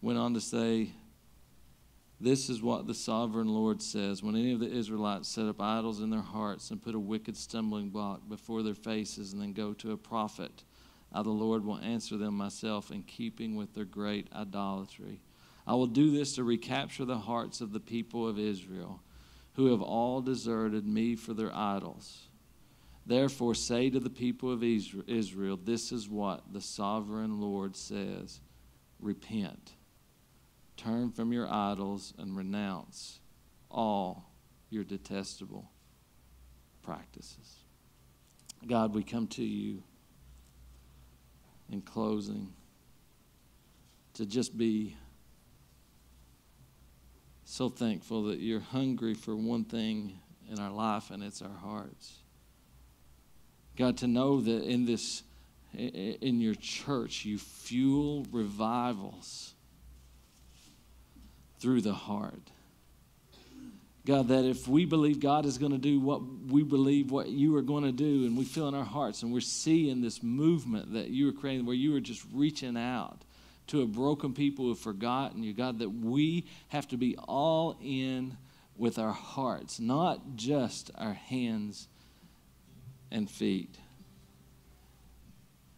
went 0.02 0.20
on 0.20 0.34
to 0.34 0.42
say, 0.42 0.90
This 2.20 2.50
is 2.50 2.62
what 2.62 2.88
the 2.88 2.94
sovereign 2.94 3.50
Lord 3.50 3.82
says. 3.82 4.24
When 4.24 4.36
any 4.36 4.54
of 4.54 4.60
the 4.60 4.72
Israelites 4.72 5.28
set 5.28 5.46
up 5.46 5.62
idols 5.62 6.00
in 6.00 6.10
their 6.10 6.22
hearts 6.22 6.72
and 6.72 6.82
put 6.82 6.96
a 6.96 7.00
wicked 7.00 7.36
stumbling 7.36 7.90
block 7.90 8.22
before 8.30 8.64
their 8.64 8.74
faces 8.74 9.34
and 9.34 9.42
then 9.42 9.54
go 9.54 9.74
to 9.74 9.92
a 9.92 9.98
prophet, 9.98 10.64
I, 11.12 11.22
the 11.22 11.30
Lord, 11.30 11.66
will 11.66 11.80
answer 11.80 12.18
them 12.18 12.36
myself 12.36 12.92
in 12.92 13.04
keeping 13.04 13.56
with 13.56 13.74
their 13.74 13.86
great 13.86 14.28
idolatry. 14.34 15.22
I 15.68 15.74
will 15.74 15.88
do 15.88 16.12
this 16.12 16.36
to 16.36 16.44
recapture 16.44 17.06
the 17.06 17.18
hearts 17.18 17.62
of 17.62 17.72
the 17.72 17.80
people 17.80 18.28
of 18.28 18.40
Israel, 18.40 19.02
who 19.54 19.68
have 19.72 19.82
all 19.82 20.22
deserted 20.22 20.86
me 20.86 21.16
for 21.16 21.34
their 21.34 21.56
idols. 21.56 22.28
Therefore, 23.06 23.54
say 23.54 23.90
to 23.90 24.00
the 24.00 24.10
people 24.10 24.52
of 24.52 24.64
Israel, 24.64 25.60
This 25.62 25.92
is 25.92 26.10
what 26.10 26.54
the 26.54 26.62
sovereign 26.62 27.40
Lord 27.40 27.76
says 27.76 28.40
Repent, 29.00 29.74
turn 30.78 31.12
from 31.12 31.32
your 31.32 31.52
idols, 31.52 32.14
and 32.18 32.36
renounce 32.36 33.20
all 33.70 34.30
your 34.70 34.84
detestable 34.84 35.70
practices. 36.82 37.58
God, 38.68 38.94
we 38.94 39.04
come 39.04 39.28
to 39.28 39.44
you 39.44 39.84
in 41.70 41.82
closing 41.82 42.54
to 44.14 44.26
just 44.26 44.58
be 44.58 44.96
so 47.46 47.70
thankful 47.70 48.24
that 48.24 48.40
you're 48.40 48.60
hungry 48.60 49.14
for 49.14 49.36
one 49.36 49.64
thing 49.64 50.20
in 50.50 50.60
our 50.60 50.72
life, 50.72 51.12
and 51.12 51.24
it's 51.24 51.42
our 51.42 51.58
hearts. 51.62 52.18
God, 53.76 53.98
to 53.98 54.08
know 54.08 54.42
that 54.42 54.64
in 54.64 54.86
this, 54.86 55.24
in 55.74 56.40
your 56.40 56.56
church, 56.56 57.26
you 57.26 57.38
fuel 57.38 58.26
revivals 58.32 59.56
through 61.64 61.80
the 61.80 61.94
heart. 61.94 62.52
God, 64.06 64.28
that 64.28 64.44
if 64.44 64.68
we 64.68 64.84
believe 64.84 65.22
God 65.22 65.46
is 65.46 65.58
going 65.58 65.72
to 65.72 65.78
do 65.78 65.98
what 65.98 66.22
we 66.50 66.62
believe 66.62 67.10
what 67.10 67.30
you 67.30 67.56
are 67.56 67.62
going 67.62 67.86
to 67.86 67.94
do, 67.94 68.26
and 68.26 68.38
we 68.38 68.44
feel 68.44 68.68
in 68.68 68.76
our 68.76 68.84
hearts, 68.84 69.24
and 69.24 69.32
we're 69.32 69.40
seeing 69.40 70.02
this 70.02 70.22
movement 70.22 70.92
that 70.92 71.08
you 71.08 71.30
are 71.30 71.32
creating, 71.32 71.66
where 71.66 71.74
you 71.74 71.96
are 71.96 72.02
just 72.02 72.26
reaching 72.34 72.76
out 72.76 73.22
to 73.68 73.82
a 73.82 73.86
broken 73.86 74.34
people 74.34 74.66
who 74.66 74.72
have 74.72 74.80
forgotten 74.80 75.42
you, 75.42 75.54
God, 75.54 75.80
that 75.80 75.90
we 75.90 76.46
have 76.68 76.86
to 76.90 76.98
be 76.98 77.16
all 77.16 77.78
in 77.82 78.36
with 78.76 79.00
our 79.00 79.14
hearts, 79.14 79.80
not 79.80 80.36
just 80.36 80.92
our 80.96 81.14
hands 81.14 81.88
and 83.10 83.32
feet. 83.32 83.78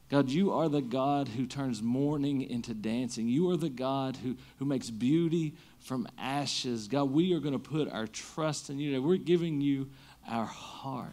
God, 0.10 0.30
you 0.30 0.52
are 0.54 0.70
the 0.70 0.82
God 0.82 1.28
who 1.30 1.48
turns 1.48 1.82
mourning 1.82 2.44
into 2.44 2.76
dancing. 2.76 3.28
You 3.28 3.50
are 3.50 3.58
the 3.58 3.70
God 3.70 4.18
who, 4.18 4.36
who 4.58 4.66
makes 4.66 4.92
beauty 4.92 5.56
from 5.80 6.08
ashes. 6.18 6.88
God, 6.88 7.12
we 7.12 7.34
are 7.34 7.40
going 7.40 7.54
to 7.54 7.60
put 7.60 7.92
our 7.92 8.06
trust 8.06 8.70
in 8.70 8.78
you. 8.78 8.92
Today. 8.92 9.00
We're 9.00 9.18
giving 9.18 9.62
you 9.62 9.90
our 10.30 10.46
heart. 10.46 11.12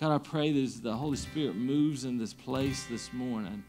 God, 0.00 0.12
I 0.12 0.18
pray 0.18 0.50
that 0.52 0.82
the 0.82 0.92
Holy 0.92 1.16
Spirit 1.16 1.54
moves 1.54 2.04
in 2.04 2.18
this 2.18 2.34
place 2.34 2.84
this 2.90 3.12
morning, 3.12 3.62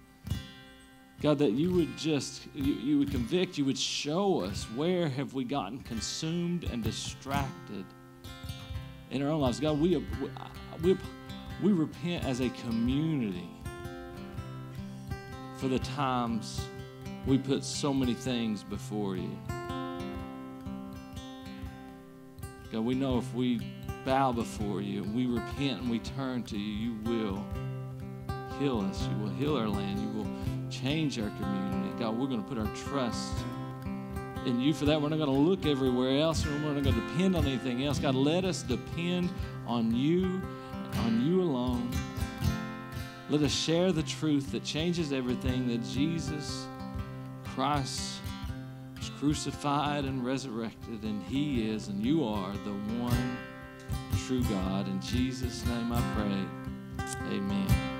God, 1.21 1.37
that 1.37 1.51
you 1.51 1.71
would 1.73 1.95
just, 1.97 2.47
you, 2.53 2.73
you 2.73 2.99
would 2.99 3.11
convict, 3.11 3.57
you 3.57 3.65
would 3.65 3.77
show 3.77 4.41
us 4.41 4.65
where 4.75 5.07
have 5.07 5.33
we 5.33 5.43
gotten 5.43 5.79
consumed 5.79 6.65
and 6.65 6.83
distracted 6.83 7.85
in 9.11 9.21
our 9.21 9.29
own 9.29 9.41
lives. 9.41 9.59
God, 9.59 9.79
we, 9.79 10.03
we, 10.81 10.97
we 11.63 11.71
repent 11.71 12.25
as 12.25 12.41
a 12.41 12.49
community 12.49 13.49
for 15.57 15.67
the 15.67 15.79
times 15.79 16.61
we 17.25 17.37
put 17.37 17.63
so 17.63 17.93
many 17.93 18.13
things 18.13 18.63
before 18.63 19.17
you. 19.17 19.37
God, 22.71 22.81
we 22.81 22.95
know 22.95 23.17
if 23.17 23.33
we 23.33 23.59
bow 24.05 24.31
before 24.31 24.81
you 24.81 25.03
and 25.03 25.15
we 25.15 25.25
repent 25.25 25.81
and 25.81 25.89
we 25.89 25.99
turn 25.99 26.43
to 26.43 26.57
you, 26.57 26.91
you 26.91 26.97
will 27.03 27.45
heal 28.59 28.81
us. 28.81 29.07
You 29.07 29.23
will 29.23 29.31
heal 29.31 29.57
our 29.57 29.67
land. 29.67 29.99
You 29.99 30.09
will 30.09 30.69
change 30.69 31.19
our 31.19 31.29
community. 31.29 31.97
God, 31.99 32.17
we're 32.17 32.27
going 32.27 32.43
to 32.43 32.47
put 32.47 32.57
our 32.57 32.73
trust 32.75 33.33
in 34.45 34.59
you 34.59 34.73
for 34.73 34.85
that. 34.85 35.01
We're 35.01 35.09
not 35.09 35.17
going 35.17 35.29
to 35.29 35.35
look 35.35 35.65
everywhere 35.65 36.19
else. 36.21 36.45
We're 36.45 36.59
not 36.59 36.83
going 36.83 36.95
to 36.95 37.07
depend 37.07 37.35
on 37.35 37.45
anything 37.45 37.83
else. 37.83 37.99
God, 37.99 38.15
let 38.15 38.45
us 38.45 38.61
depend 38.61 39.29
on 39.65 39.93
you, 39.93 40.41
on 40.99 41.25
you 41.25 41.41
alone. 41.41 41.89
Let 43.29 43.41
us 43.41 43.53
share 43.53 43.91
the 43.91 44.03
truth 44.03 44.51
that 44.53 44.63
changes 44.63 45.11
everything 45.11 45.67
that 45.67 45.83
Jesus 45.83 46.65
Christ 47.43 48.21
was 48.97 49.09
crucified 49.19 50.05
and 50.05 50.25
resurrected, 50.25 51.03
and 51.03 51.21
He 51.23 51.69
is, 51.69 51.89
and 51.89 52.05
you 52.05 52.23
are 52.23 52.53
the 52.53 52.71
one 53.03 53.37
true 54.25 54.43
God. 54.43 54.87
In 54.87 55.01
Jesus' 55.01 55.65
name 55.65 55.91
I 55.91 56.01
pray. 56.15 57.05
Amen. 57.35 57.96